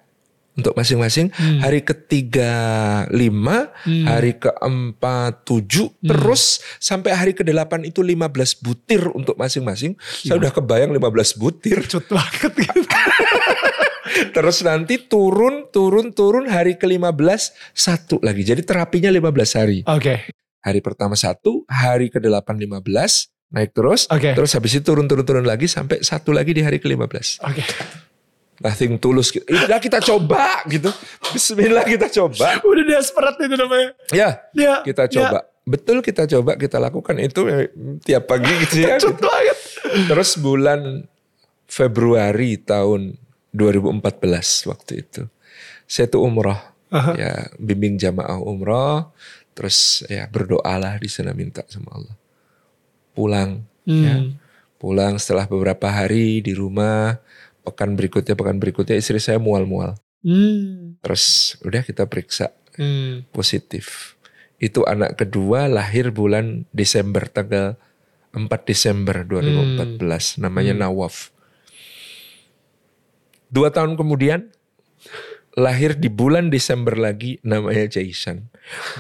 [0.60, 1.32] untuk masing-masing.
[1.32, 1.64] Hmm.
[1.64, 2.52] Hari ketiga
[3.16, 4.04] lima, Hmm.
[4.04, 9.96] hari keempat tujuh, terus sampai hari ke delapan itu 15 butir untuk masing-masing.
[10.04, 10.40] Saya Iya.
[10.44, 11.88] udah kebayang 15 butir.
[11.88, 12.84] Cut banget gitu.
[14.10, 18.42] Terus nanti turun, turun, turun hari ke-15 satu lagi.
[18.42, 19.80] Jadi terapinya 15 hari.
[19.86, 20.34] Oke.
[20.60, 24.06] Hari pertama satu, hari ke-8 15, naik terus.
[24.10, 24.34] Oke.
[24.34, 27.42] Terus habis itu turun, turun, turun lagi sampai satu lagi di hari ke-15.
[27.46, 27.64] Oke.
[28.60, 29.32] Nothing tulus.
[29.32, 30.92] Udah kita coba gitu.
[31.32, 32.60] Bismillah kita coba.
[32.60, 33.90] Udah desperate itu namanya.
[34.12, 34.84] Ya, Ya.
[34.84, 35.48] kita coba.
[35.64, 37.70] Betul kita coba, kita lakukan itu eh,
[38.02, 38.98] tiap pagi gitu ya.
[39.00, 39.58] Cut banget.
[40.12, 41.06] Terus bulan
[41.70, 43.16] Februari tahun
[43.54, 44.04] 2014
[44.68, 45.22] waktu itu.
[45.88, 46.58] Saya tuh umroh.
[46.90, 47.14] Aha.
[47.16, 49.14] Ya, bimbing jamaah umroh.
[49.56, 52.16] Terus ya berdoalah di sana minta sama Allah.
[53.14, 53.66] Pulang.
[53.88, 54.22] Ya.
[54.22, 54.38] Hmm.
[54.80, 57.20] Pulang setelah beberapa hari di rumah.
[57.66, 60.00] Pekan berikutnya, pekan berikutnya istri saya mual-mual.
[60.24, 61.00] Hmm.
[61.04, 63.28] Terus udah kita periksa Hmm.
[63.36, 64.16] positif.
[64.60, 67.76] Itu anak kedua lahir bulan Desember tanggal
[68.36, 70.82] 4 Desember 2014 namanya Hmm.
[70.84, 71.32] Nawaf.
[73.50, 74.54] Dua tahun kemudian
[75.58, 78.49] lahir di bulan Desember lagi namanya Jaisan.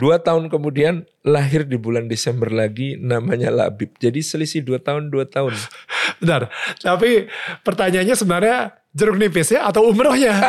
[0.01, 3.93] Dua tahun kemudian lahir di bulan Desember lagi namanya Labib.
[4.01, 5.53] Jadi selisih dua tahun dua tahun.
[6.19, 6.49] Bentar.
[6.81, 7.29] Tapi
[7.61, 8.57] pertanyaannya sebenarnya
[8.93, 10.33] jeruk nipis ya atau umrohnya?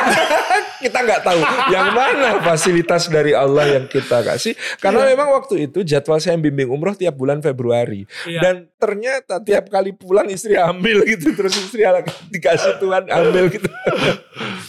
[0.81, 5.09] kita nggak tahu yang mana fasilitas dari Allah yang kita kasih karena Iya.
[5.13, 8.41] memang waktu itu jadwal saya bimbing umroh tiap bulan Februari Iya.
[8.41, 11.85] dan ternyata tiap kali pulang istri hamil gitu terus istri
[12.33, 13.69] dikasih Tuhan hamil gitu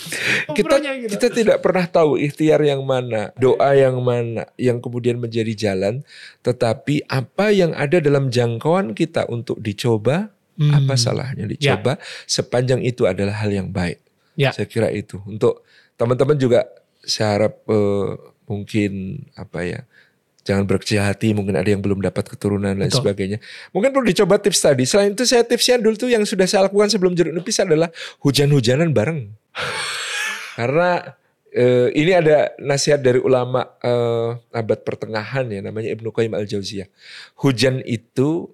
[0.51, 1.11] kita gitu.
[1.15, 6.03] kita tidak pernah tahu ikhtiar yang mana doa yang mana yang kemudian menjadi jalan
[6.41, 10.77] tetapi apa yang ada dalam jangkauan kita untuk dicoba Hmm.
[10.77, 11.95] apa salahnya dicoba
[12.27, 14.03] sepanjang itu adalah hal yang baik
[14.35, 14.51] Ya.
[14.51, 15.63] saya kira itu untuk
[15.95, 16.67] teman-teman juga
[17.01, 18.09] saya harap eh,
[18.45, 18.91] mungkin
[19.33, 19.79] apa ya
[20.41, 23.05] jangan berkecil hati mungkin ada yang belum dapat keturunan dan Betul.
[23.05, 23.37] sebagainya
[23.69, 26.89] mungkin perlu dicoba tips tadi selain itu saya tipsnya dulu tuh yang sudah saya lakukan
[26.89, 27.93] sebelum jeruk nipis adalah
[28.25, 29.29] hujan-hujanan bareng
[30.57, 31.13] karena
[31.53, 36.89] eh, ini ada nasihat dari ulama eh, abad pertengahan ya namanya Ibnu Qayyim al Jauziyah
[37.37, 38.49] hujan itu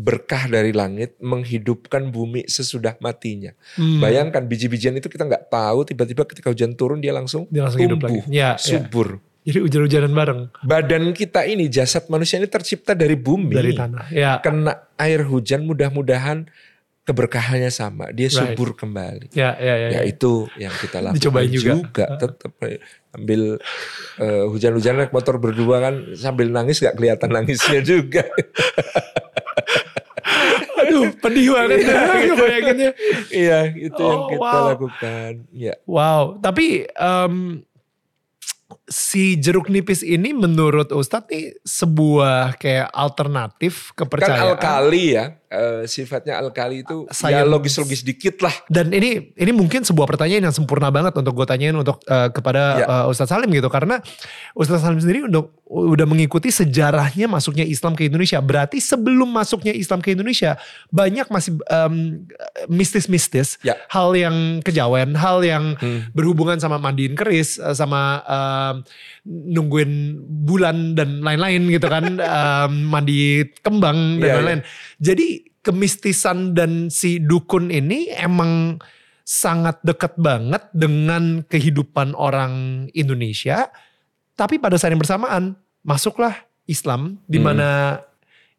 [0.00, 4.00] berkah dari langit menghidupkan bumi sesudah matinya Hmm.
[4.00, 8.00] Bayangkan biji-bijian itu kita nggak tahu tiba-tiba ketika hujan turun dia langsung, Dia langsung hidup
[8.00, 8.32] tumbuh, lagi.
[8.32, 8.80] Ya, ya.
[9.50, 13.50] Jadi hujan-hujanan bareng Badan kita ini jasad manusia ini tercipta dari bumi.
[13.50, 14.06] dari tanah.
[14.08, 14.38] Ya.
[14.38, 16.46] Kena air hujan mudah-mudahan
[17.02, 18.54] keberkahannya sama, dia Right.
[18.54, 19.32] subur kembali.
[19.32, 19.88] Ya, ya, ya.
[19.90, 21.82] Ya itu yang kita lakukan Dicobain juga.
[22.14, 22.78] tetap eh,
[23.10, 23.58] ambil
[24.16, 28.22] eh, hujan-hujan naik motor berdua kan sambil nangis nggak kelihatan nangisnya juga.
[30.80, 32.34] Aduh, pedih banget ya, gitu.
[32.36, 32.90] bayanginnya.
[33.28, 34.66] Iya, itu yang Oh, kita wow.
[34.68, 35.32] lakukan.
[35.50, 35.74] Ya.
[35.84, 37.34] Wow, tapi em,
[38.90, 44.42] si jeruk nipis ini menurut Ustadz nih sebuah kayak alternatif Kan kepercayaan.
[44.50, 47.46] alkali ya, eh, sifatnya alkali itu ya Science.
[47.46, 48.50] logis-logis dikit lah.
[48.66, 52.62] Dan ini ini mungkin sebuah pertanyaan yang sempurna banget untuk gue tanyain untuk eh, kepada
[52.76, 52.86] Ya.
[52.86, 54.02] eh, Ustadz Salim gitu karena
[54.52, 58.42] Ustadz Salim sendiri untuk udah mengikuti sejarahnya masuknya Islam ke Indonesia.
[58.42, 60.58] Berarti sebelum masuknya Islam ke Indonesia
[60.90, 62.26] banyak masih em,
[62.66, 63.78] mistis-mistis, Ya.
[63.86, 66.10] hal yang kejawen, hal yang Hmm.
[66.10, 68.74] berhubungan sama mandiin keris, eh, sama em,
[69.30, 74.62] nungguin bulan dan lain-lain gitu kan, em, mandi kembang dan lain-lain.
[74.98, 78.82] Jadi kemistisan dan si dukun ini emang
[79.22, 83.70] sangat dekat banget dengan kehidupan orang Indonesia.
[84.40, 85.52] Tapi pada saat yang bersamaan
[85.84, 86.32] masuklah
[86.64, 87.52] Islam di Hmm.
[87.52, 87.68] mana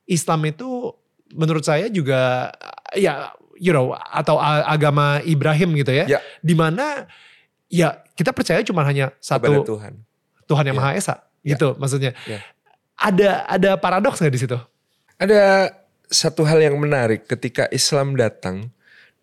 [0.05, 0.93] Islam itu
[1.33, 2.53] menurut saya juga
[2.93, 6.05] ya you know atau agama Ibrahim gitu ya.
[6.05, 6.19] Ya.
[6.37, 7.09] Di mana
[7.65, 9.93] ya kita percaya cuma hanya kepada satu Tuhan.
[10.45, 10.81] Tuhan yang Ya.
[10.85, 11.57] Maha Esa Ya.
[11.57, 12.13] gitu maksudnya.
[12.29, 12.45] Ya.
[13.01, 14.57] Ada ada paradoks nggak di situ?
[15.17, 15.73] Ada
[16.11, 18.69] satu hal yang menarik ketika Islam datang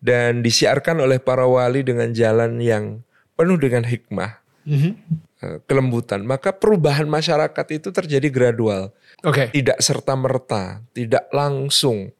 [0.01, 3.05] dan disiarkan oleh para wali dengan jalan yang
[3.37, 4.91] penuh dengan hikmah, Mhm.
[4.91, 4.91] eh,
[5.39, 8.91] kelembutan, maka perubahan masyarakat itu terjadi gradual,
[9.23, 9.47] Oke.
[9.55, 12.11] tidak serta merta, tidak langsung.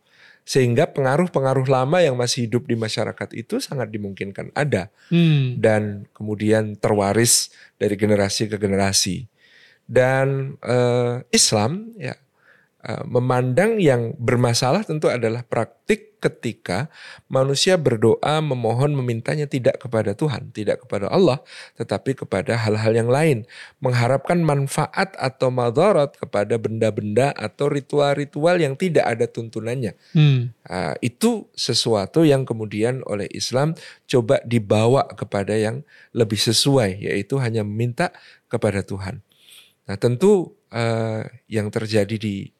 [0.47, 4.89] Sehingga pengaruh-pengaruh lama yang masih hidup di masyarakat itu sangat dimungkinkan ada.
[5.13, 5.59] Hmm.
[5.61, 9.29] dan kemudian terwaris dari generasi ke generasi.
[9.85, 12.17] Dan eh, Islam ya
[12.79, 16.87] Uh, memandang yang bermasalah tentu adalah praktik ketika
[17.31, 21.43] manusia berdoa memohon memintanya tidak kepada Tuhan, tidak kepada Allah,
[21.75, 23.43] tetapi kepada hal-hal yang lain,
[23.83, 29.95] mengharapkan manfaat atau madarat kepada benda-benda atau ritual-ritual yang tidak ada tuntunannya.
[30.15, 30.55] Hmm.
[30.63, 33.75] Uh, itu sesuatu yang kemudian oleh Islam
[34.07, 35.83] coba dibawa kepada yang
[36.15, 38.15] lebih sesuai, yaitu hanya meminta
[38.51, 39.23] kepada Tuhan.
[39.87, 42.55] Nah, tentu uh, yang terjadi di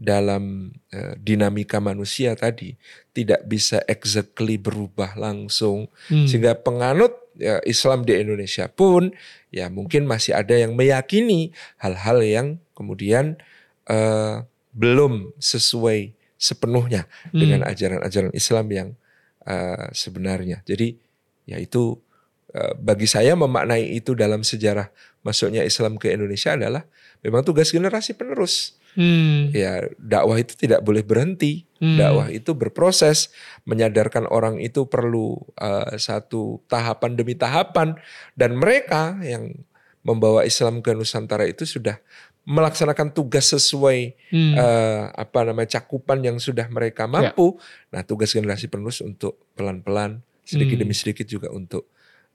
[0.00, 2.72] dalam uh, dinamika manusia tadi
[3.12, 6.24] tidak bisa exactly berubah langsung hmm.
[6.24, 9.12] sehingga penganut ya, Islam di Indonesia pun
[9.52, 13.36] ya mungkin masih ada yang meyakini hal-hal yang kemudian
[13.92, 17.36] uh, belum sesuai sepenuhnya hmm.
[17.36, 18.88] dengan ajaran-ajaran Islam yang
[19.44, 20.64] uh, sebenarnya.
[20.64, 20.96] Jadi
[21.44, 22.00] ya itu
[22.56, 24.88] uh, bagi saya memaknai itu dalam sejarah
[25.20, 26.88] masuknya Islam ke Indonesia adalah
[27.20, 29.54] memang tugas generasi penerus Hmm.
[29.54, 31.66] Ya, dakwah itu tidak boleh berhenti.
[31.78, 31.96] Hmm.
[31.96, 33.32] Dakwah itu berproses,
[33.64, 37.96] menyadarkan orang itu perlu uh, satu tahapan demi tahapan
[38.36, 39.54] dan mereka yang
[40.00, 42.00] membawa Islam ke Nusantara itu sudah
[42.48, 44.54] melaksanakan tugas sesuai hmm.
[44.56, 47.60] uh, apa namanya cakupan yang sudah mereka mampu.
[47.92, 48.00] Ya.
[48.00, 50.82] Nah, tugas generasi penerus untuk pelan-pelan sedikit hmm.
[50.88, 51.86] demi sedikit juga untuk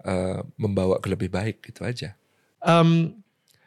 [0.05, 2.13] uh, membawa ke lebih baik gitu aja.
[2.61, 3.21] Um,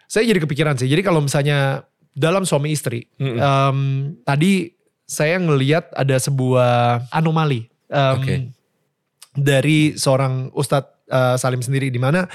[0.08, 0.88] saya jadi kepikiran sih.
[0.88, 1.84] Jadi kalau misalnya
[2.18, 3.06] dalam suami istri.
[3.16, 3.38] Mm -hmm.
[3.38, 3.78] um,
[4.26, 4.74] tadi
[5.08, 8.38] saya ngeliat ada sebuah anomali um, okay.
[9.32, 12.28] dari seorang Ustadz uh, Salim sendiri di mana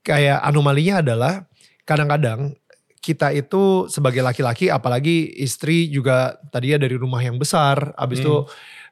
[0.00, 1.44] kayak anomalinya adalah
[1.84, 2.56] kadang-kadang
[3.04, 8.48] kita itu sebagai laki-laki apalagi istri juga tadinya dari rumah yang besar abis itu mm.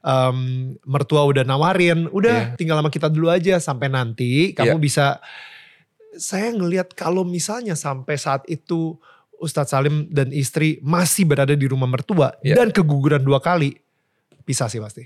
[0.06, 0.38] um,
[0.86, 2.54] mertua udah nawarin udah yeah.
[2.54, 4.84] tinggal sama kita dulu aja sampai nanti kamu yeah.
[4.84, 5.06] bisa
[6.14, 8.94] saya ngelihat kalau misalnya sampai saat itu
[9.40, 12.58] Ustadz Salim dan istri masih berada di rumah mertua yeah.
[12.58, 13.76] dan keguguran dua kali,
[14.46, 15.04] pisah sih pasti.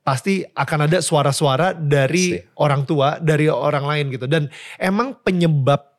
[0.00, 2.56] Pasti akan ada suara-suara dari pasti.
[2.56, 4.24] orang tua, dari orang lain gitu.
[4.24, 4.48] Dan
[4.80, 5.94] emang penyebab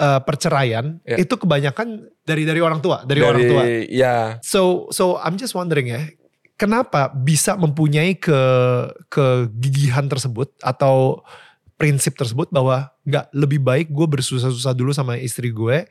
[0.00, 1.20] uh, perceraian yeah.
[1.20, 3.62] itu kebanyakan dari dari orang tua, dari, dari orang tua.
[3.66, 3.80] Ya.
[3.88, 4.24] Yeah.
[4.40, 6.08] So so I'm just wondering ya,
[6.56, 8.40] kenapa bisa mempunyai ke
[9.10, 11.26] kegigihan tersebut atau
[11.74, 15.90] prinsip tersebut bahwa nggak lebih baik gue bersusah-susah dulu sama istri gue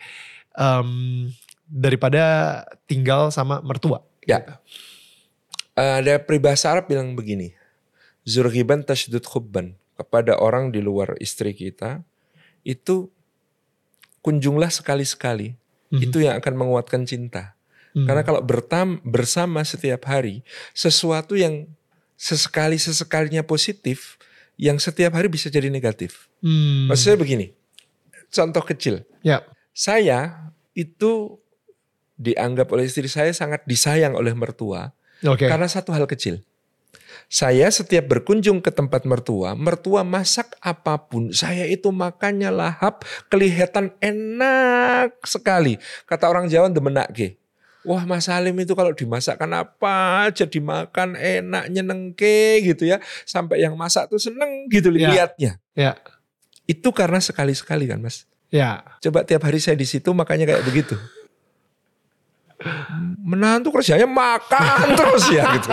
[0.56, 1.28] um,
[1.68, 2.24] daripada
[2.88, 4.04] tinggal sama mertua.
[4.28, 4.44] Ya.
[4.44, 4.54] Gitu.
[5.76, 7.56] Uh, ada peribahasa Arab bilang begini.
[8.28, 9.80] Zurgiban tashdud khubban.
[9.96, 12.04] Kepada orang di luar istri kita.
[12.66, 13.14] Itu
[14.26, 15.56] kunjunglah sekali-sekali.
[15.56, 16.04] Mm-hmm.
[16.04, 17.54] Itu yang akan menguatkan cinta.
[17.94, 18.08] Mm-hmm.
[18.08, 20.44] Karena kalau bertam, bersama setiap hari.
[20.76, 21.72] Sesuatu yang
[22.20, 24.22] sesekali-sesekalinya positif
[24.62, 26.30] yang setiap hari bisa jadi negatif.
[26.46, 26.86] Hmm.
[26.86, 27.58] Maksudnya begini,
[28.30, 29.02] contoh kecil.
[29.26, 29.42] Ya.
[29.74, 31.42] Saya itu
[32.22, 34.94] dianggap oleh istri saya sangat disayang oleh mertua
[35.26, 35.50] okay.
[35.50, 36.46] karena satu hal kecil.
[37.32, 43.96] Saya setiap berkunjung ke tempat mertua, mertua masak apa pun, saya itu makannya lahap, kelihatan
[44.04, 45.80] enak sekali.
[46.04, 47.41] Kata orang Jawa demenak ke.
[47.82, 53.02] Wah Mas Salim itu kalau dimasakkan apa aja dimakan enak nyenengke gitu ya.
[53.26, 55.10] Sampai yang masak tuh seneng gitu ya.
[55.10, 55.52] lihatnya.
[55.74, 55.98] Ya.
[56.70, 58.30] Itu karena sekali-sekali kan Mas.
[58.54, 58.86] Ya.
[59.02, 60.94] Coba tiap hari saya di situ makanya kayak begitu.
[63.26, 65.70] Menantu kerjanya makan terus ya gitu.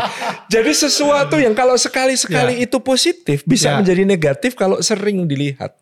[0.49, 2.64] Jadi sesuatu yang kalau sekali-sekali ya.
[2.64, 3.85] itu positif bisa ya.
[3.85, 5.77] menjadi negatif kalau sering dilihat.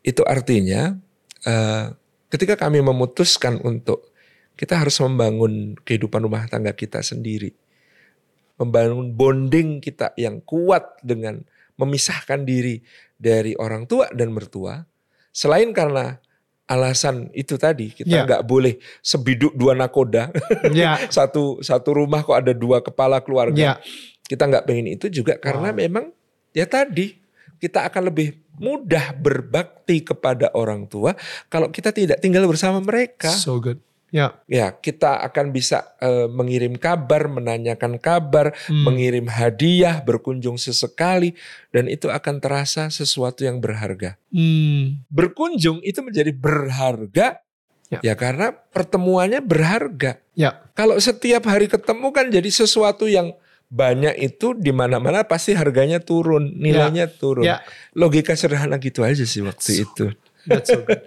[0.00, 0.96] Itu artinya
[1.44, 1.92] uh,
[2.32, 4.15] ketika kami memutuskan untuk
[4.56, 7.52] kita harus membangun kehidupan rumah tangga kita sendiri.
[8.56, 11.44] Membangun bonding kita yang kuat dengan
[11.76, 12.80] memisahkan diri
[13.20, 14.80] dari orang tua dan mertua.
[15.28, 16.16] Selain karena
[16.66, 18.22] alasan itu tadi kita ya.
[18.26, 18.50] nggak yeah.
[18.50, 20.34] boleh sebiduk dua nakoda
[20.74, 20.98] yeah.
[21.14, 23.76] satu satu rumah kok ada dua kepala keluarga yeah.
[24.26, 25.78] kita nggak pengen itu juga karena wow.
[25.78, 26.04] memang
[26.50, 27.22] ya tadi
[27.62, 31.14] kita akan lebih mudah berbakti kepada orang tua
[31.46, 33.78] kalau kita tidak tinggal bersama mereka so good
[34.14, 34.38] Ya.
[34.46, 38.84] Ya, kita akan bisa uh, mengirim kabar, menanyakan kabar, hmm.
[38.86, 41.34] mengirim hadiah, berkunjung sesekali
[41.74, 44.14] dan itu akan terasa sesuatu yang berharga.
[44.30, 45.02] Hmm.
[45.10, 47.42] Berkunjung itu menjadi berharga
[47.90, 48.00] ya.
[48.02, 50.22] ya karena pertemuannya berharga.
[50.38, 50.64] Ya.
[50.78, 53.34] Kalau setiap hari ketemu kan jadi sesuatu yang
[53.66, 57.12] banyak itu di mana-mana pasti harganya turun, nilainya ya.
[57.12, 57.44] turun.
[57.44, 57.66] Ya.
[57.98, 60.04] Logika sederhana gitu aja sih waktu so, itu.
[60.46, 61.02] That's so good.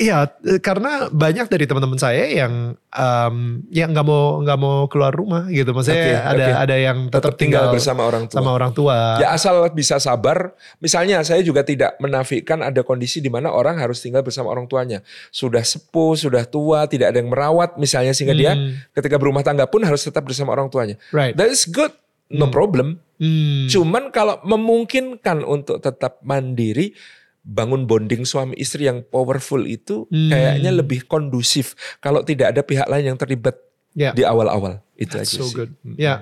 [0.00, 0.32] Iya,
[0.64, 3.36] karena banyak dari teman-teman saya yang um,
[3.68, 5.70] yang nggak mau nggak mau keluar rumah gitu.
[5.76, 6.54] Maksudnya okay, ada okay.
[6.56, 8.36] ada yang tetap, tinggal, tinggal bersama orang tua.
[8.40, 8.96] Sama orang tua.
[9.22, 10.56] Ya asal bisa sabar.
[10.80, 15.04] Misalnya saya juga tidak menafikan ada kondisi di mana orang harus tinggal bersama orang tuanya.
[15.30, 18.42] Sudah sepuh, sudah tua, tidak ada yang merawat misalnya sehingga hmm.
[18.42, 18.52] dia
[18.96, 20.96] ketika berumah tangga pun harus tetap bersama orang tuanya.
[21.12, 21.36] Right.
[21.36, 21.92] That is good.
[22.30, 22.54] No hmm.
[22.54, 22.88] problem.
[23.20, 23.68] Hmm.
[23.68, 26.96] Cuman kalau memungkinkan untuk tetap mandiri,
[27.40, 30.28] bangun bonding suami istri yang powerful itu hmm.
[30.28, 31.72] kayaknya lebih kondusif
[32.04, 33.56] kalau tidak ada pihak lain yang terlibat
[33.96, 34.12] yeah.
[34.12, 35.56] di awal-awal itu That's aja so sih.
[35.56, 35.70] good.
[35.96, 35.96] Ya.
[35.96, 36.18] Yeah.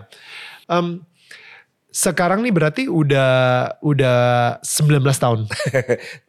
[0.71, 1.09] Um,
[1.89, 3.31] sekarang nih berarti udah
[3.83, 4.19] udah
[4.63, 5.41] 19 tahun.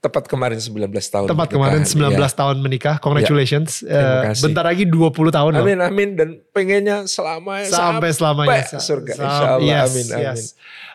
[0.01, 1.27] Tepat kemarin 19 tahun.
[1.29, 2.27] Tepat kemarin 19 ya.
[2.31, 2.97] tahun menikah.
[2.97, 3.85] Congratulations.
[3.85, 4.33] Ya.
[4.33, 5.85] Uh, bentar lagi 20 tahun Amin loh.
[5.85, 9.67] amin dan pengennya selama sampai selamanya surga Sam, insyaallah.
[9.69, 10.25] Yes, amin amin.
[10.25, 10.41] Yes.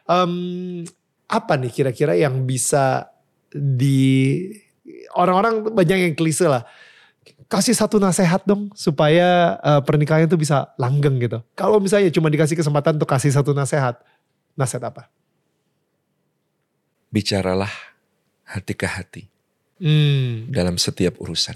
[0.05, 0.35] Um,
[1.31, 3.14] apa nih kira-kira yang bisa
[3.55, 4.51] di
[5.15, 6.67] orang-orang banyak yang klise lah
[7.49, 11.39] kasih satu nasehat dong supaya uh, pernikahan itu bisa langgeng gitu.
[11.55, 14.01] Kalau misalnya cuma dikasih kesempatan untuk kasih satu nasehat,
[14.59, 15.07] nasehat apa?
[17.15, 17.71] Bicaralah
[18.43, 19.23] hati ke hati
[19.79, 20.51] hmm.
[20.51, 21.55] dalam setiap urusan.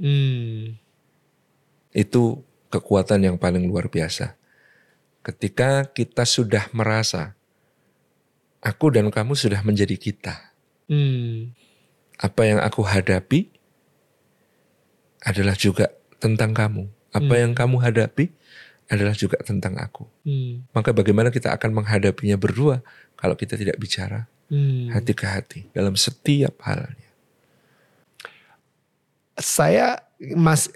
[0.00, 0.80] Hmm.
[1.92, 2.40] Itu
[2.72, 4.38] kekuatan yang paling luar biasa.
[5.20, 7.36] Ketika kita sudah merasa
[8.64, 10.49] aku dan kamu sudah menjadi kita
[10.90, 11.54] Hmm.
[12.18, 13.46] Apa yang aku hadapi
[15.22, 16.90] adalah juga tentang kamu.
[17.14, 17.42] Apa hmm.
[17.46, 18.34] yang kamu hadapi
[18.90, 20.04] adalah juga tentang aku.
[20.26, 20.66] Hmm.
[20.74, 22.82] Maka bagaimana kita akan menghadapinya berdua
[23.14, 24.90] kalau kita tidak bicara hmm.
[24.90, 27.08] hati ke hati dalam setiap halnya.
[29.40, 30.02] Saya
[30.36, 30.68] mas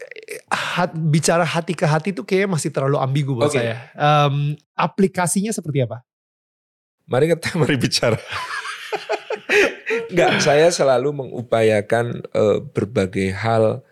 [0.49, 3.75] hat, bicara hati ke hati itu kayaknya masih terlalu ambigu buat okay.
[3.75, 3.77] saya.
[3.99, 6.01] Um, aplikasinya seperti apa?
[7.05, 8.17] Mari kita mari bicara.
[10.11, 13.83] Enggak, saya selalu mengupayakan uh, berbagai hal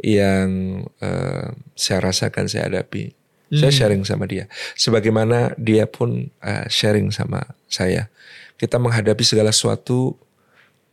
[0.00, 3.16] yang uh, saya rasakan, saya hadapi.
[3.46, 3.62] Hmm.
[3.62, 4.50] Saya sharing sama dia.
[4.74, 8.10] Sebagaimana dia pun uh, sharing sama saya.
[8.58, 10.18] Kita menghadapi segala sesuatu,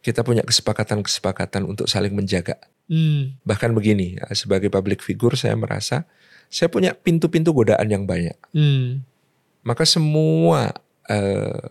[0.05, 2.61] kita punya kesepakatan-kesepakatan untuk saling menjaga.
[2.85, 3.39] Hmm.
[3.41, 6.05] Bahkan begini, sebagai public figure saya merasa
[6.53, 8.37] saya punya pintu-pintu godaan yang banyak.
[8.53, 9.01] Hmm.
[9.65, 10.77] Maka semua
[11.09, 11.65] uh,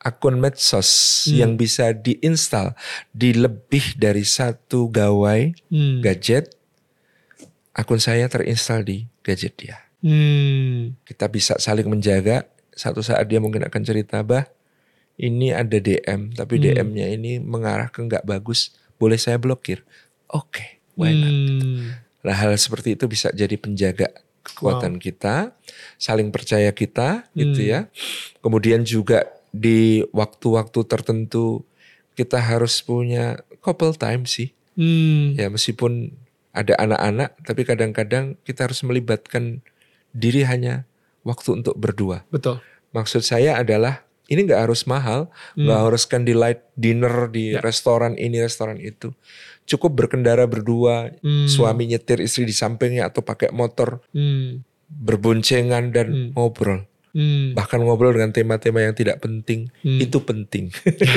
[0.00, 0.88] akun medsos
[1.28, 1.36] hmm.
[1.36, 2.72] yang bisa diinstal
[3.12, 6.00] di lebih dari satu gawai hmm.
[6.00, 6.56] gadget,
[7.76, 9.76] akun saya terinstal di gadget dia.
[10.00, 10.96] Hmm.
[11.04, 12.48] Kita bisa saling menjaga.
[12.72, 14.48] Satu saat dia mungkin akan cerita, bah,
[15.20, 16.62] ini ada DM, tapi hmm.
[16.64, 18.72] DM-nya ini mengarah ke nggak bagus.
[18.96, 19.84] Boleh saya blokir?
[20.32, 21.28] Oke, okay, why not?
[21.28, 21.84] Hmm.
[22.24, 24.08] Nah hal seperti itu bisa jadi penjaga
[24.40, 25.02] kekuatan wow.
[25.02, 25.52] kita,
[26.00, 27.40] saling percaya kita, gitu hmm.
[27.52, 27.80] gitu ya.
[28.40, 31.66] Kemudian juga di waktu-waktu tertentu
[32.14, 34.54] kita harus punya couple time sih.
[34.78, 35.34] Hmm.
[35.36, 36.14] Ya meskipun
[36.50, 39.62] ada anak-anak, tapi kadang-kadang kita harus melibatkan
[40.10, 40.86] diri hanya
[41.22, 42.26] waktu untuk berdua.
[42.30, 42.58] Betul.
[42.90, 45.86] Maksud saya adalah ini nggak harus mahal, nggak hmm.
[45.90, 47.62] harus candlelight dinner di ya.
[47.62, 49.10] restoran ini restoran itu.
[49.66, 51.46] Cukup berkendara berdua, hmm.
[51.50, 54.62] suami nyetir istri di sampingnya atau pakai motor, hmm.
[54.90, 56.28] berboncengan dan hmm.
[56.34, 56.89] ngobrol.
[57.10, 57.58] Hmm.
[57.58, 59.98] Bahkan ngobrol dengan tema-tema yang tidak penting hmm.
[59.98, 60.70] itu penting.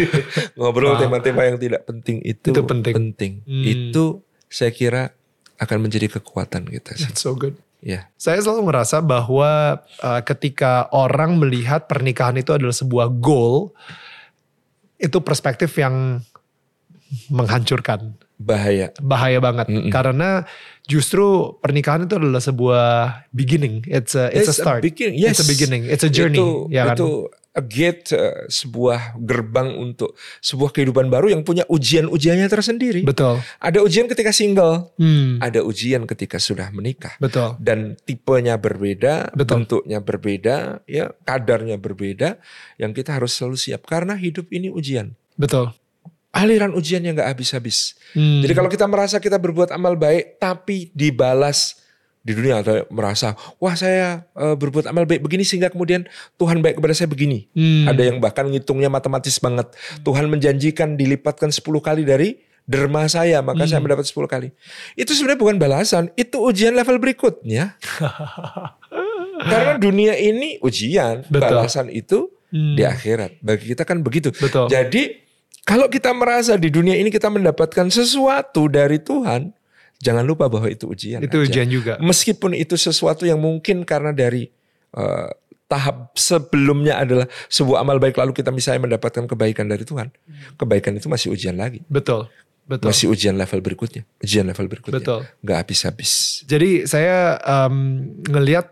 [0.57, 2.93] ngobrol tema-tema yang tidak penting itu, itu penting.
[2.93, 3.31] penting.
[3.45, 3.63] Hmm.
[3.65, 5.13] Itu saya kira
[5.61, 6.97] akan menjadi kekuatan kita.
[6.97, 7.57] That's so good.
[7.83, 8.07] Ya.
[8.15, 13.75] Saya selalu merasa bahwa uh, ketika orang melihat pernikahan itu adalah sebuah goal,
[14.95, 16.23] itu perspektif yang
[17.27, 18.15] menghancurkan.
[18.39, 18.91] Bahaya.
[18.99, 19.69] Bahaya banget.
[19.69, 19.91] Mm -mm.
[19.93, 20.43] Karena
[20.83, 22.87] justru pernikahan itu adalah sebuah
[23.31, 23.85] beginning.
[23.87, 24.81] It's a it's, it's a start.
[24.81, 25.17] A beginning.
[25.21, 25.39] Yes.
[25.39, 25.83] It's a beginning.
[25.87, 26.41] It's a journey.
[26.41, 26.97] Itu, ya kan?
[26.97, 27.09] itu
[27.53, 33.01] a gate, uh, sebuah gerbang untuk sebuah kehidupan baru yang punya ujian-ujiannya tersendiri.
[33.05, 33.45] Betul.
[33.61, 35.37] Ada ujian ketika single, hmm.
[35.37, 37.13] ada ujian ketika sudah menikah.
[37.21, 37.53] Betul.
[37.61, 39.69] Dan tipenya berbeda, Betul.
[39.69, 42.41] bentuknya berbeda, ya kadarnya berbeda.
[42.81, 45.13] Yang kita harus selalu siap karena hidup ini ujian.
[45.37, 45.77] Betul
[46.33, 47.93] aliran ujian yang gak habis-habis.
[48.17, 48.41] Hmm.
[48.41, 51.77] Jadi kalau kita merasa kita berbuat amal baik tapi dibalas
[52.23, 56.07] di dunia atau merasa wah saya e, berbuat amal baik begini sehingga kemudian
[56.39, 57.51] Tuhan baik kepada saya begini.
[57.53, 57.85] Hmm.
[57.85, 59.69] Ada yang bahkan ngitungnya matematis banget.
[60.01, 63.69] Tuhan menjanjikan dilipatkan 10 kali dari derma saya maka hmm.
[63.69, 64.49] saya mendapat 10 kali.
[64.95, 67.75] Itu sebenarnya bukan balasan, itu ujian level berikutnya.
[69.51, 71.43] Karena dunia ini ujian, Betul.
[71.43, 72.79] balasan itu hmm.
[72.79, 73.43] di akhirat.
[73.43, 74.31] Bagi kita kan begitu.
[74.31, 74.71] Betul.
[74.71, 75.19] Jadi
[75.63, 79.55] kalau kita merasa di dunia ini kita mendapatkan sesuatu dari Tuhan,
[80.03, 81.23] jangan lupa bahwa itu ujian.
[81.23, 81.47] Itu aja.
[81.47, 81.93] ujian juga.
[82.03, 84.51] Meskipun itu sesuatu yang mungkin karena dari
[84.91, 85.31] uh,
[85.71, 90.11] tahap sebelumnya adalah sebuah amal baik lalu kita misalnya mendapatkan kebaikan dari Tuhan.
[90.59, 91.79] Kebaikan itu masih ujian lagi.
[91.87, 92.27] Betul.
[92.63, 92.95] Betul.
[92.95, 95.03] Masih ujian level berikutnya, ujian level berikutnya.
[95.03, 95.27] Betul.
[95.43, 96.43] Gak habis-habis.
[96.47, 98.71] Jadi saya um, ngelihat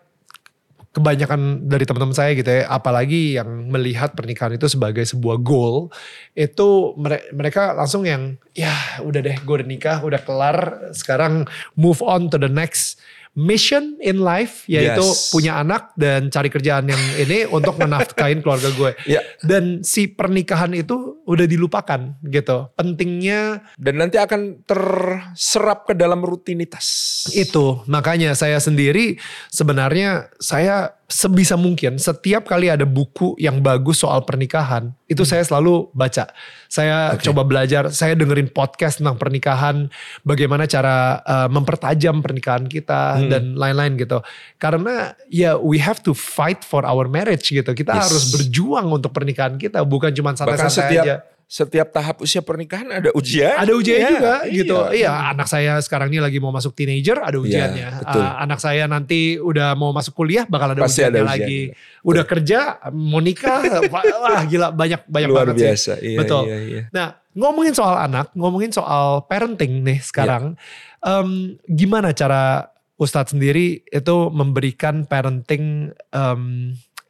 [0.92, 5.88] kebanyakan dari teman-teman saya gitu ya, apalagi yang melihat pernikahan itu sebagai sebuah goal,
[6.36, 10.58] itu mere- mereka langsung yang ya udah deh gue udah nikah, udah kelar,
[10.92, 11.48] sekarang
[11.80, 13.00] move on to the next
[13.32, 15.32] mission in life yaitu Yes.
[15.32, 18.92] punya anak dan cari kerjaan yang ini untuk menafkahin keluarga gue.
[19.08, 19.24] Ya.
[19.40, 22.68] Dan si pernikahan itu udah dilupakan gitu.
[22.76, 27.28] Pentingnya Dan nanti akan terserap ke dalam rutinitas.
[27.32, 29.16] Itu makanya saya sendiri
[29.48, 35.92] sebenarnya saya sebisa mungkin setiap kali ada buku yang bagus soal pernikahan itu saya selalu
[35.92, 36.32] baca.
[36.72, 37.28] Saya Oke.
[37.28, 39.92] coba belajar, saya dengerin podcast tentang pernikahan,
[40.24, 43.28] bagaimana cara uh, mempertajam pernikahan kita Hmm.
[43.28, 44.24] dan lain-lain gitu.
[44.56, 47.68] Karena ya we have to fight for our marriage gitu.
[47.76, 48.04] Kita Yes.
[48.08, 51.16] harus berjuang untuk pernikahan kita, bukan cuma santai-santai aja.
[51.52, 53.60] Setiap tahap usia pernikahan ada ujian.
[53.60, 54.78] Ada ujiannya Iya, juga gitu.
[54.88, 55.04] iya.
[55.04, 57.88] Iya, anak saya sekarang ini lagi mau masuk teenager, ada ujiannya.
[58.00, 58.24] betul.
[58.24, 61.44] Ah, anak saya nanti udah mau masuk kuliah bakal ada Pasti ujiannya ada lagi.
[61.76, 62.08] ujiannya.
[62.08, 63.60] Udah kerja, mau nikah,
[63.92, 65.66] wah gila banyak banyak Luar banget sih.
[65.68, 65.94] biasa.
[66.00, 66.44] Iya, Betul.
[66.48, 66.82] Iya, iya.
[66.90, 70.56] Nah, ngomongin soal anak, ngomongin soal parenting nih sekarang,
[71.02, 71.30] em,
[71.68, 76.42] gimana cara Ustadz sendiri itu memberikan parenting em,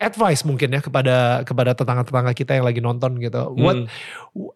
[0.02, 3.54] advice mungkin ya kepada kepada tetangga-tetangga kita yang lagi nonton gitu.
[3.54, 3.86] What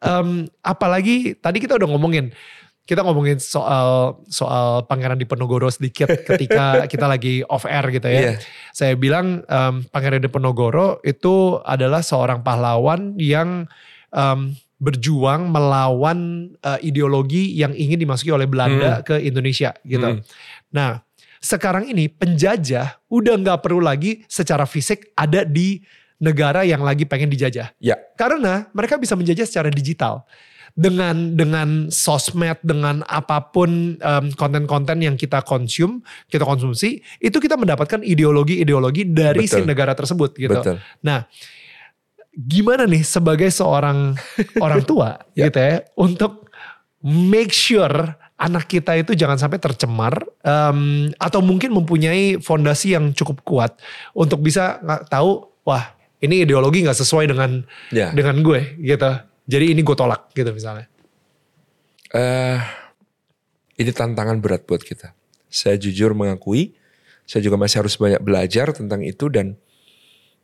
[0.02, 2.34] em, apalagi tadi kita udah ngomongin
[2.86, 8.20] kita ngomongin soal soal Pangeran Diponegoro sedikit ketika kita lagi off air gitu ya.
[8.20, 8.34] Iya.
[8.74, 13.70] Saya bilang em, Pangeran Diponegoro itu adalah seorang pahlawan yang
[14.10, 20.20] em, berjuang melawan eh, ideologi yang ingin dimasuki oleh Belanda ke Indonesia gitu.
[20.20, 20.22] Hmm.
[20.76, 21.05] Nah,
[21.46, 25.86] sekarang ini penjajah udah nggak perlu lagi secara fisik ada di
[26.18, 27.70] negara yang lagi pengen dijajah.
[27.78, 27.96] Ya.
[28.18, 30.26] Karena mereka bisa menjajah secara digital.
[30.76, 37.56] Dengan dengan sosmed, dengan apa pun em, konten-konten yang kita konsum, kita konsumsi, itu kita
[37.56, 39.72] mendapatkan ideologi-ideologi dari si Betul.
[39.72, 40.52] negara tersebut gitu.
[40.52, 40.84] Betul.
[41.00, 41.24] Nah,
[42.36, 44.20] gimana nih sebagai seorang
[44.66, 45.48] orang tua Ya.
[45.48, 46.52] gitu ya untuk
[47.00, 53.40] make sure anak kita itu jangan sampai tercemar em, atau mungkin mempunyai fondasi yang cukup
[53.48, 53.80] kuat
[54.12, 57.64] untuk bisa nggak tahu wah ini ideologi nggak sesuai dengan
[57.96, 58.12] Ya.
[58.12, 59.12] dengan gue gitu.
[59.46, 60.90] Jadi ini gue tolak gitu misalnya.
[62.12, 62.60] eh
[63.76, 65.12] ini tantangan berat buat kita.
[65.52, 66.76] Saya jujur mengakui,
[67.28, 69.60] saya juga masih harus banyak belajar tentang itu dan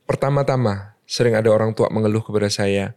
[0.03, 2.95] pertama-tama sering ada orang tua mengeluh kepada saya,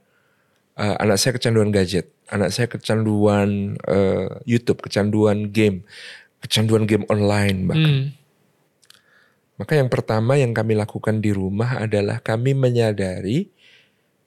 [0.75, 5.87] "Eh, anak saya kecanduan gadget, anak saya kecanduan eh, YouTube, kecanduan game,
[6.43, 7.95] kecanduan game online bahkan.
[7.95, 8.07] Hmm.
[9.55, 13.55] Maka yang pertama yang kami lakukan di rumah adalah kami menyadari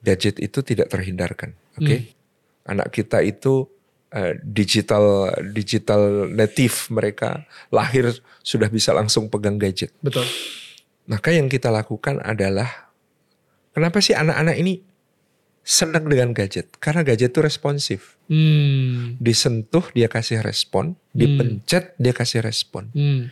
[0.00, 1.52] gadget itu tidak terhindarkan.
[1.76, 2.16] Oke,
[2.64, 3.68] anak kita itu
[4.08, 8.08] eh, digital digital native mereka lahir
[8.40, 9.92] sudah bisa langsung pegang gadget.
[10.00, 10.24] Betul.
[11.04, 12.88] Maka yang kita lakukan adalah
[13.76, 14.87] kenapa sih anak-anak ini
[15.68, 16.72] senang dengan gadget?
[16.80, 18.16] Karena gadget itu responsif.
[18.32, 19.20] Hmm.
[19.20, 22.88] Disentuh dia kasih respon, dipencet dia kasih respon.
[22.96, 23.28] Hmm.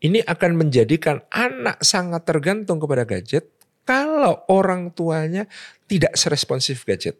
[0.00, 3.48] Ini akan menjadikan anak sangat tergantung kepada gadget
[3.88, 5.48] kalau orang tuanya
[5.88, 7.16] tidak seresponsif gadget.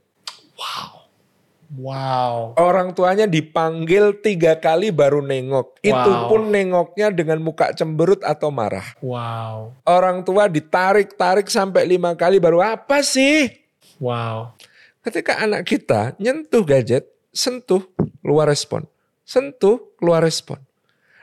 [1.71, 2.59] Wow.
[2.59, 5.79] Orang tuanya dipanggil tiga kali baru nengok.
[5.87, 6.27] Itu Wow.
[6.27, 8.99] pun nengoknya dengan muka cemberut atau marah.
[8.99, 9.79] Wow.
[9.87, 13.60] Orang tua ditarik-tarik sampai lima kali baru apa sih?
[14.01, 14.57] Wow.
[15.05, 17.85] Ketika anak kita nyentuh gadget, sentuh,
[18.25, 18.89] keluar respon.
[19.23, 20.59] Sentuh, keluar respon.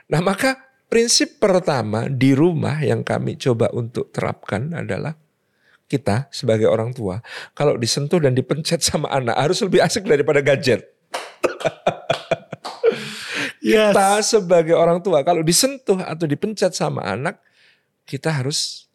[0.08, 0.56] Nah maka
[0.88, 5.18] prinsip pertama di rumah yang kami coba untuk terapkan adalah
[5.88, 7.20] kita sebagai orang tua
[7.52, 10.86] kalau disentuh dan dipencet sama anak harus lebih asik daripada gadget.
[13.58, 13.92] Yes.
[13.92, 17.42] Kita sebagai orang tua kalau disentuh atau dipencet sama anak
[18.08, 18.88] kita harus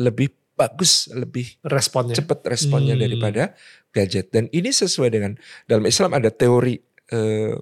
[0.00, 2.14] lebih bagus, lebih Responnya.
[2.14, 3.02] cepat responnya Hmm.
[3.02, 3.42] daripada
[3.90, 4.30] gadget.
[4.30, 5.32] Dan ini sesuai dengan
[5.66, 7.54] dalam Islam ada teori eh,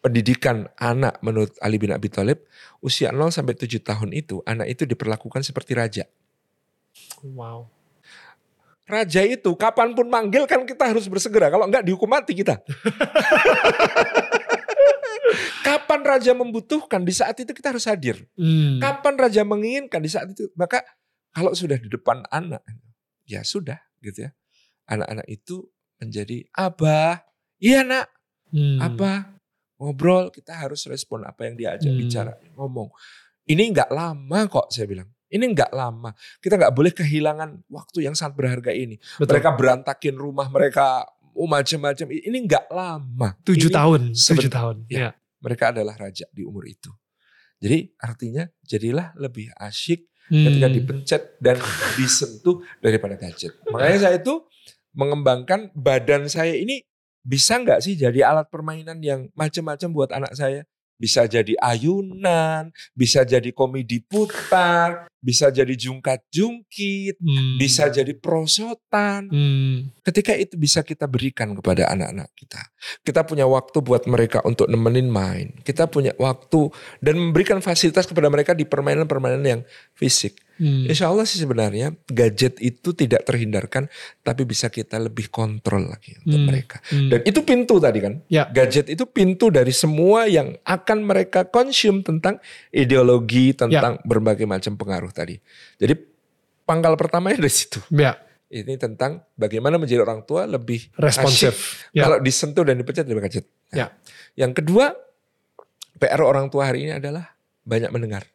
[0.00, 2.44] pendidikan anak menurut Ali bin Abi Thalib
[2.80, 6.04] usia 0 sampai 7 tahun itu anak itu diperlakukan seperti raja.
[7.22, 7.68] Wow.
[8.84, 11.46] Raja itu kapan pun manggil kan kita harus bersegera.
[11.46, 12.58] Kalau enggak dihukum mati kita.
[15.62, 18.26] Kapan raja membutuhkan di saat itu kita harus hadir.
[18.34, 18.82] Hmm.
[18.82, 20.50] Kapan raja menginginkan di saat itu.
[20.58, 20.82] Maka
[21.30, 22.62] kalau sudah di depan anak,
[23.26, 24.30] ya sudah gitu ya.
[24.90, 25.66] Anak-anak itu
[26.02, 27.22] menjadi abah,
[27.62, 28.10] iya nak,
[28.50, 28.82] Hmm.
[28.82, 29.38] apa
[29.78, 32.00] ngobrol kita harus respon apa yang diajak Hmm.
[32.02, 32.90] bicara ngomong.
[33.46, 35.06] Ini nggak lama kok saya bilang.
[35.30, 36.10] Ini nggak lama.
[36.42, 38.98] Kita nggak boleh kehilangan waktu yang sangat berharga ini.
[39.22, 39.38] Betul.
[39.38, 41.06] Mereka berantakin rumah, mereka
[41.38, 42.10] oh, macam-macam.
[42.10, 43.38] Ini nggak lama.
[43.46, 44.76] Tujuh Ini tahun, tujuh tahun.
[44.90, 44.98] Ya.
[44.98, 45.10] Ya.
[45.38, 46.90] Mereka adalah raja di umur itu.
[47.62, 50.76] Jadi artinya jadilah lebih asyik ketika Hmm.
[50.78, 51.58] dipencet dan
[51.98, 53.58] disentuh daripada gadget.
[53.66, 54.46] Makanya saya itu
[54.94, 56.86] mengembangkan badan saya ini
[57.20, 60.62] bisa nggak sih jadi alat permainan yang macam-macam buat anak saya?
[60.94, 67.56] Bisa jadi ayunan, bisa jadi komedi putar, bisa jadi jungkat-jungkit, Hmm.
[67.60, 69.28] bisa jadi prosotan.
[69.28, 69.92] Hmm.
[70.00, 72.60] Ketika itu bisa kita berikan kepada anak-anak kita.
[73.04, 75.52] Kita punya waktu buat mereka untuk nemenin main.
[75.60, 76.72] Kita punya waktu
[77.04, 79.62] dan memberikan fasilitas kepada mereka di permainan-permainan yang
[79.92, 80.40] fisik.
[80.60, 80.84] Hmm.
[80.84, 83.88] Insya Allah sih sebenarnya gadget itu tidak terhindarkan,
[84.20, 86.46] tapi bisa kita lebih kontrol lagi untuk Hmm.
[86.46, 86.76] mereka.
[86.86, 87.08] Hmm.
[87.08, 88.20] Dan itu pintu tadi kan.
[88.28, 88.44] Ya.
[88.44, 92.36] Gadget itu pintu dari semua yang akan mereka konsum tentang
[92.70, 95.40] ideologi, tentang berbagai macam pengaruh tadi.
[95.76, 95.96] Jadi
[96.62, 97.80] pangkal pertamanya dari situ.
[97.90, 98.20] ya.
[98.46, 101.86] Ini tentang bagaimana menjadi orang tua lebih Responsif.
[101.94, 102.04] Ya.
[102.04, 103.46] kalau disentuh dan dipecat lebih gadget.
[103.70, 103.86] Nah, Ya.
[104.36, 104.90] Yang kedua,
[105.96, 107.30] PR orang tua hari ini adalah
[107.62, 108.26] banyak mendengar.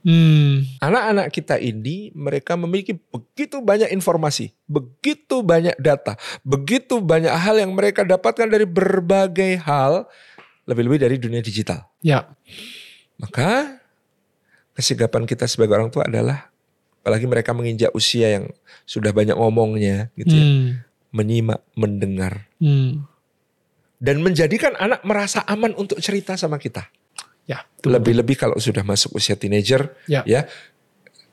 [0.00, 0.64] Hmm.
[0.80, 7.76] Anak-anak kita ini mereka memiliki begitu banyak informasi, begitu banyak data, begitu banyak hal yang
[7.76, 10.08] mereka dapatkan dari berbagai hal,
[10.64, 11.84] lebih-lebih dari dunia digital.
[12.00, 12.32] Ya.
[13.20, 13.76] Maka
[14.72, 16.48] kesigapan kita sebagai orang tua adalah
[17.00, 18.48] apalagi mereka menginjak usia yang
[18.88, 20.66] sudah banyak ngomongnya gitu ya, Hmm.
[21.12, 23.04] menyimak, mendengar Hmm.
[24.00, 26.88] dan menjadikan anak merasa aman untuk cerita sama kita.
[27.50, 27.66] Ya.
[27.82, 30.22] Lebih-lebih kalau sudah masuk usia teenager, Ya.
[30.22, 30.46] ya.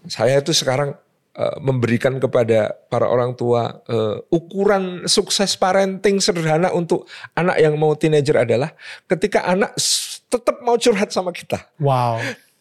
[0.09, 0.97] Saya itu sekarang
[1.38, 7.05] eh, memberikan kepada para orang tua eh, ukuran sukses parenting sederhana untuk
[7.38, 8.74] anak yang mau teenager adalah
[9.05, 9.78] ketika anak
[10.26, 11.61] tetap mau curhat sama kita.
[11.78, 12.18] Wow.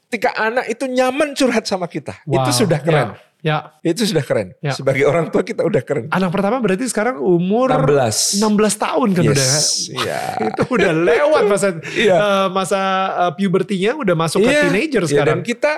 [0.07, 2.53] Ketika anak itu nyaman curhat sama kita, itu Wow.
[2.53, 3.17] sudah keren.
[3.17, 3.19] Ya.
[3.87, 4.59] Itu sudah keren.
[4.59, 4.75] Ya.
[4.75, 6.11] Sebagai orang tua kita udah keren.
[6.11, 8.43] Anak pertama berarti sekarang umur 16.
[8.43, 9.47] 16 tahun kan udah.
[9.47, 9.87] Yes.
[9.95, 10.23] Iya.
[10.51, 12.17] Itu udah lewat masa Iya.
[12.19, 12.81] eh, masa
[13.29, 15.41] eh, pubertinya udah masuk ke Iya, teenager iya, sekarang.
[15.41, 15.73] Dan kita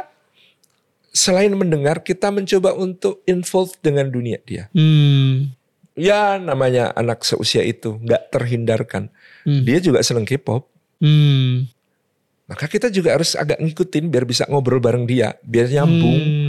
[1.13, 4.73] selain mendengar, kita mencoba untuk involve dengan dunia dia.
[4.73, 5.53] Hmm.
[5.99, 9.13] Ya namanya anak seusia itu nggak terhindarkan.
[9.45, 9.67] Hmm.
[9.67, 10.65] Dia juga seneng K-pop.
[11.03, 11.69] Hmm.
[12.49, 16.17] Maka kita juga harus agak ngikutin biar bisa ngobrol bareng dia, biar nyambung.
[16.17, 16.48] Hmm.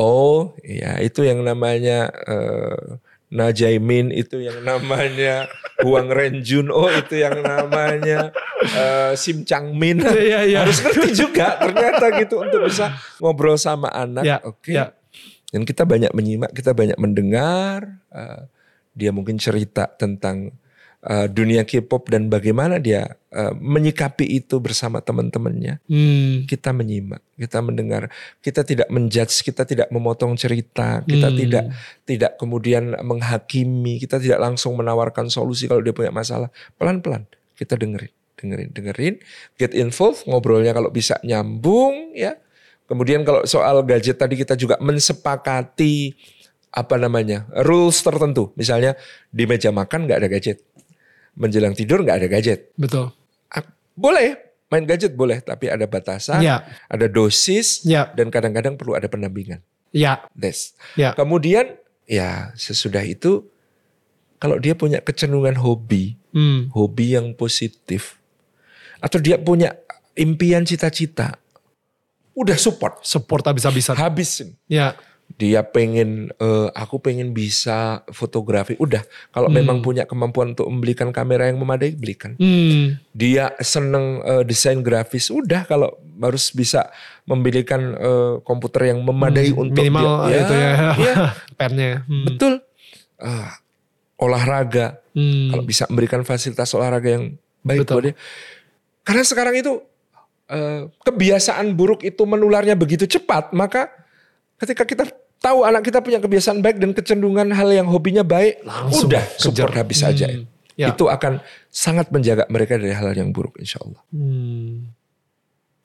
[0.00, 2.96] Oh, ya itu yang namanya eh,
[3.30, 5.44] Najaimin, itu yang namanya
[5.84, 8.32] Huang Renjun, oh itu yang namanya
[8.64, 10.00] eh, Sim Changmin.
[10.00, 10.58] Iya, iya.
[10.64, 14.24] Harus ngerti juga ternyata gitu untuk bisa ngobrol sama anak.
[14.24, 14.72] Ya, Oke.
[14.72, 14.96] ya.
[15.52, 18.00] Dan kita banyak menyimak, kita banyak mendengar.
[18.10, 18.48] eh,
[18.90, 20.50] dia mungkin cerita tentang
[21.06, 25.80] eh, dunia K-pop dan bagaimana dia eh, menyikapi itu bersama teman-temannya.
[25.86, 26.44] Hmm.
[26.44, 28.10] Kita menyimak, kita mendengar,
[28.42, 31.38] kita tidak menjudge, kita tidak memotong cerita, kita Hmm.
[31.38, 31.64] tidak
[32.04, 36.50] tidak kemudian menghakimi, kita tidak langsung menawarkan solusi kalau dia punya masalah.
[36.76, 37.24] Pelan-pelan
[37.54, 39.14] kita dengerin, dengerin, dengerin,
[39.60, 42.40] get involved, ngobrolnya kalau bisa nyambung ya.
[42.90, 46.16] Kemudian kalau soal gadget tadi kita juga mensepakati
[46.70, 48.50] apa namanya rules tertentu.
[48.54, 48.94] Misalnya
[49.30, 50.58] di meja makan nggak ada gadget,
[51.40, 52.68] menjelang tidur nggak ada gadget.
[52.76, 53.08] Betul.
[53.48, 53.64] Ah,
[53.96, 54.36] Boleh
[54.70, 56.62] main gadget boleh, tapi ada batasan, Ya.
[56.86, 58.06] ada dosis, Ya.
[58.14, 59.58] dan kadang-kadang perlu ada pendampingan.
[59.90, 60.22] Ya.
[60.30, 60.78] Des.
[60.94, 61.10] Ya.
[61.18, 61.74] Kemudian
[62.06, 63.50] ya sesudah itu
[64.38, 66.70] kalau dia punya kecenderungan hobi, Hmm.
[66.70, 68.22] hobi yang positif,
[69.02, 69.74] atau dia punya
[70.14, 71.34] impian cita-cita,
[72.32, 73.98] udah support, Support habis-habisan.
[73.98, 74.48] habisin.
[74.70, 74.94] Ya.
[75.40, 79.00] Dia pengen, eh, aku pengen bisa fotografi, udah.
[79.30, 79.56] Kalau Hmm.
[79.56, 82.36] memang punya kemampuan untuk membelikan kamera yang memadai, belikan.
[82.36, 83.00] Hmm.
[83.10, 86.92] dia seneng eh, desain grafis udah kalau harus bisa
[87.24, 90.70] membelikan eh, komputer yang memadai Hmm, untuk minimal dia itu ya.
[91.00, 91.14] iya,
[91.56, 91.92] Pennya.
[92.04, 92.24] Hmm.
[92.26, 92.52] betul
[93.16, 93.56] Ah,
[94.16, 95.50] olahraga Hmm.
[95.50, 97.24] kalau bisa memberikan fasilitas olahraga yang
[97.60, 97.94] baik Betul.
[97.94, 98.14] buat dia
[99.02, 99.72] karena sekarang itu
[100.46, 103.90] eh, kebiasaan buruk itu menularnya begitu cepat maka
[104.56, 105.04] ketika kita
[105.40, 109.40] tahu anak kita punya kebiasaan baik dan kecenderungan hal yang hobinya baik Langsung udah kejar.
[109.42, 110.44] support habis aja Hmm.
[110.78, 110.88] Ya.
[110.90, 114.92] itu akan sangat menjaga mereka dari hal yang buruk insya Allah Hmm.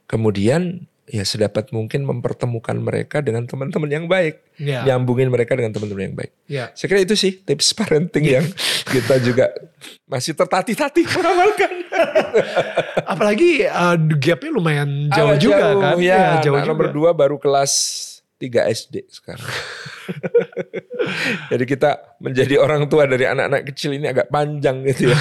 [0.06, 4.82] kemudian ya sedapat mungkin mempertemukan mereka dengan teman-teman yang baik, Ya.
[4.84, 6.32] nyambungin mereka dengan teman-teman yang baik.
[6.48, 6.74] Ya.
[6.74, 8.46] Saya kira itu sih tips parenting yang
[8.88, 9.54] kita juga
[10.06, 11.72] masih tertatih-tatih mengamalkan.
[13.06, 15.96] Apalagi uh, gapnya lumayan jauh juga jauh, kan.
[16.02, 16.74] Ya, jauh anak juga.
[16.74, 17.74] nomor dua baru kelas
[18.36, 19.48] 3 SD sekarang.
[21.54, 25.18] Jadi kita menjadi orang tua dari anak-anak kecil ini agak panjang gitu ya.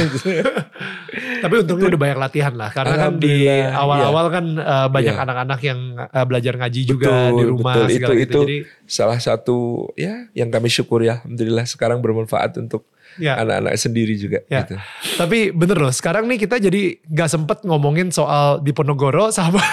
[1.44, 2.72] Tapi untungnya udah banyak latihan lah.
[2.72, 5.22] Karena kan di awal-awal kan uh, banyak Iya.
[5.22, 7.86] anak-anak yang uh, belajar ngaji juga Betul, di rumah betul.
[7.92, 8.24] segala Itu- gitu.
[8.24, 9.56] itu Jadi Salah satu
[9.94, 13.38] ya yang kami syukuri alhamdulillah sekarang bermanfaat untuk Ya.
[13.38, 14.66] anak-anak sendiri juga Ya.
[14.66, 14.74] gitu.
[15.14, 19.62] Tapi bener loh, sekarang nih kita jadi gak sempet ngomongin soal Diponegoro sama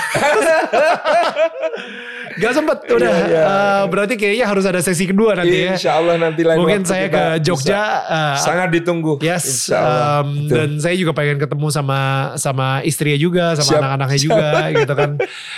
[2.42, 3.06] Gak sempet udah.
[3.08, 3.42] Iya, iya.
[3.44, 5.72] Eh, berarti kayaknya harus ada sesi kedua nanti ya.
[5.72, 7.44] Insya Allah nanti lain Mungkin saya ke bisa.
[7.44, 7.82] Jogja.
[8.04, 9.22] eh, sangat ditunggu.
[9.22, 10.02] Yes, Insya Allah.
[10.20, 10.50] um, Betul.
[10.52, 12.00] dan saya juga pengen ketemu sama
[12.36, 14.48] sama istrinya juga, sama anak-anaknya juga,
[14.82, 15.10] gitu kan.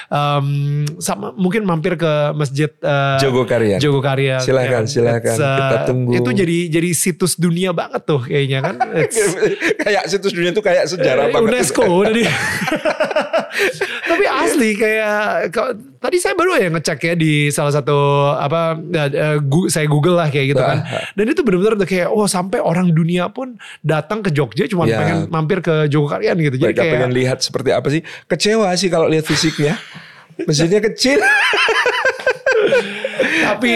[0.07, 0.47] Um,
[0.99, 3.79] sama mungkin mampir ke masjid uh, Jogokarian.
[3.79, 4.39] Jogokarian.
[4.39, 4.89] Silakan, ya.
[4.89, 5.35] silakan.
[5.39, 6.11] Uh, Kita tunggu.
[6.13, 8.75] Itu jadi jadi situs dunia banget tuh kayaknya kan.
[9.83, 11.47] Kayak situs dunia itu kayak sejarah Eh, banget.
[11.63, 12.23] UNESCO udah di.
[14.03, 15.49] Tapi asli kayak
[15.97, 17.97] tadi saya baru ya ngecek ya di salah satu
[18.31, 18.77] apa
[19.39, 20.85] gu- saya Google lah kayak gitu kan.
[21.11, 24.99] Dan itu benar-benar udah kayak oh sampai orang dunia pun datang ke Jogja cuma Ya.
[24.99, 26.55] pengen mampir ke Jogokarian gitu.
[26.55, 28.01] Jadi Mereka kayak pengen lihat seperti apa sih?
[28.23, 29.73] Kecewa sih kalau lihat fisiknya.
[30.47, 31.21] Mesinnya kecil.
[33.41, 33.71] tapi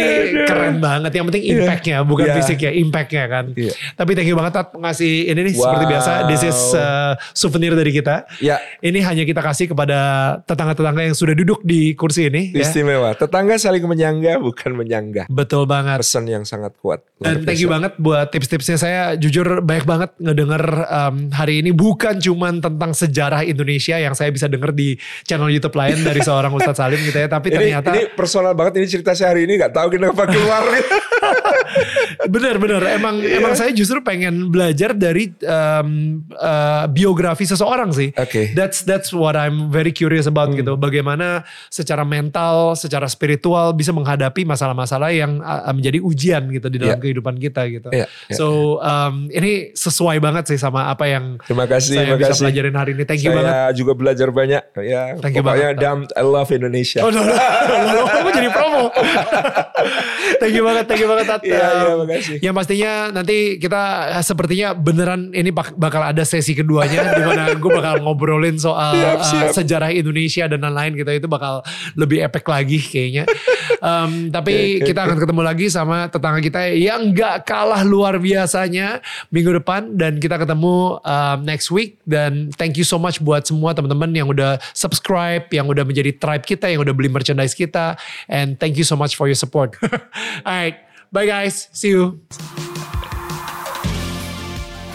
[0.46, 1.12] keren banget.
[1.12, 2.36] Yang penting impactnya bukan Iya.
[2.38, 3.46] fisiknya, impactnya kan.
[3.54, 3.74] Iya.
[3.94, 5.92] Tapi thank you banget Tat ngasih ini nih seperti Wow.
[5.94, 6.12] biasa.
[6.28, 8.28] This is uh, souvenir dari kita.
[8.38, 8.60] Ya.
[8.80, 9.98] Ini hanya kita kasih kepada
[10.44, 12.52] tetangga-tetangga yang sudah duduk di kursi ini.
[12.52, 12.62] ya.
[12.62, 13.14] Istimewa.
[13.14, 15.26] Tetangga saling menyangga bukan menyanggah.
[15.28, 16.02] Betul banget.
[16.02, 17.02] Pesan yang sangat kuat.
[17.18, 22.20] Dan thank you banget buat tips-tipsnya saya jujur banyak banget ngedenger um, hari ini bukan
[22.20, 24.94] cuman tentang sejarah Indonesia yang saya bisa denger di
[25.24, 27.26] channel YouTube lain dari seorang Ustadz Salim gitu ya.
[27.26, 30.64] Tapi Ini, ternyata ini personal banget ini cerita saya hari ini nggak tahu kenapa keluar.
[32.26, 33.40] bener-bener emang Iya.
[33.40, 38.10] emang saya justru pengen belajar dari um, uh, biografi seseorang sih.
[38.14, 38.52] Oke.
[38.52, 38.56] Hmm.
[38.56, 40.76] That's that's what I'm very curious about gitu.
[40.76, 46.98] Bagaimana secara mental, secara spiritual bisa menghadapi masalah-masalah yang uh, menjadi ujian gitu di dalam
[46.98, 47.04] Iya.
[47.04, 47.90] kehidupan kita gitu.
[47.92, 48.36] Iya, iya.
[48.36, 52.42] So um, ini sesuai banget sih sama apa yang Terima kasih, saya terima bisa kasih.
[52.46, 53.04] pelajarin hari ini.
[53.04, 53.54] Thank you saya banget.
[53.76, 54.64] juga belajar banyak.
[54.80, 55.76] Ya, Thank you banget.
[55.78, 57.02] damn I love Indonesia.
[57.04, 58.02] Oh, no, no, no, no,
[58.48, 58.84] promo.
[60.40, 61.42] thank you banget, thank you banget Tat.
[61.58, 62.38] Iya, iya, Um, makasih.
[62.40, 63.82] Yang pastinya nanti kita
[64.16, 68.94] eh, sepertinya beneran ini bak- bakal ada sesi keduanya di mana gue bakal ngobrolin soal
[68.94, 69.50] Siap, uh, siap.
[69.54, 71.10] sejarah Indonesia dan lain-lain gitu.
[71.10, 73.24] Itu bakal lebih epic lagi kayaknya.
[73.78, 79.00] Um, tapi kita akan ketemu lagi sama tetangga kita yang gak kalah luar biasanya
[79.30, 83.74] minggu depan dan kita ketemu um, next week dan thank you so much buat semua
[83.74, 87.96] teman-teman yang udah subscribe, yang udah menjadi tribe kita, yang udah beli merchandise kita
[88.28, 89.76] and thank you so much for your support.
[90.48, 92.22] Alright, bye guys, see you.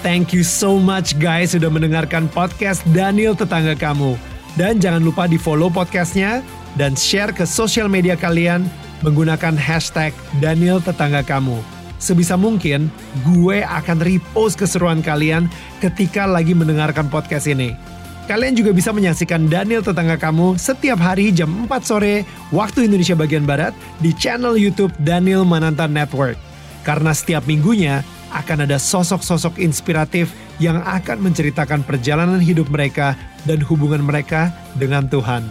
[0.02, 4.18] Thank you so much guys sudah mendengarkan podcast Daniel Tetangga Kamu.
[4.58, 6.42] Dan jangan lupa di follow podcastnya
[6.74, 8.66] dan share ke sosial media kalian
[9.06, 10.10] menggunakan hashtag
[10.42, 11.62] Daniel Tetangga Kamu.
[12.02, 12.90] Sebisa mungkin
[13.22, 15.46] gue akan repost keseruan kalian
[15.78, 17.78] ketika lagi mendengarkan podcast ini.
[18.22, 22.22] Kalian juga bisa menyaksikan Daniel Tetangga Kamu setiap hari jam 4 sore
[22.54, 26.38] waktu Indonesia bagian Barat di channel YouTube Daniel Mananta Network.
[26.86, 30.30] Karena setiap minggunya akan ada sosok-sosok inspiratif
[30.62, 35.42] yang akan menceritakan perjalanan hidup mereka dan hubungan mereka dengan Tuhan.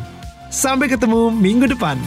[0.47, 1.99] Sampai ketemu minggu depan.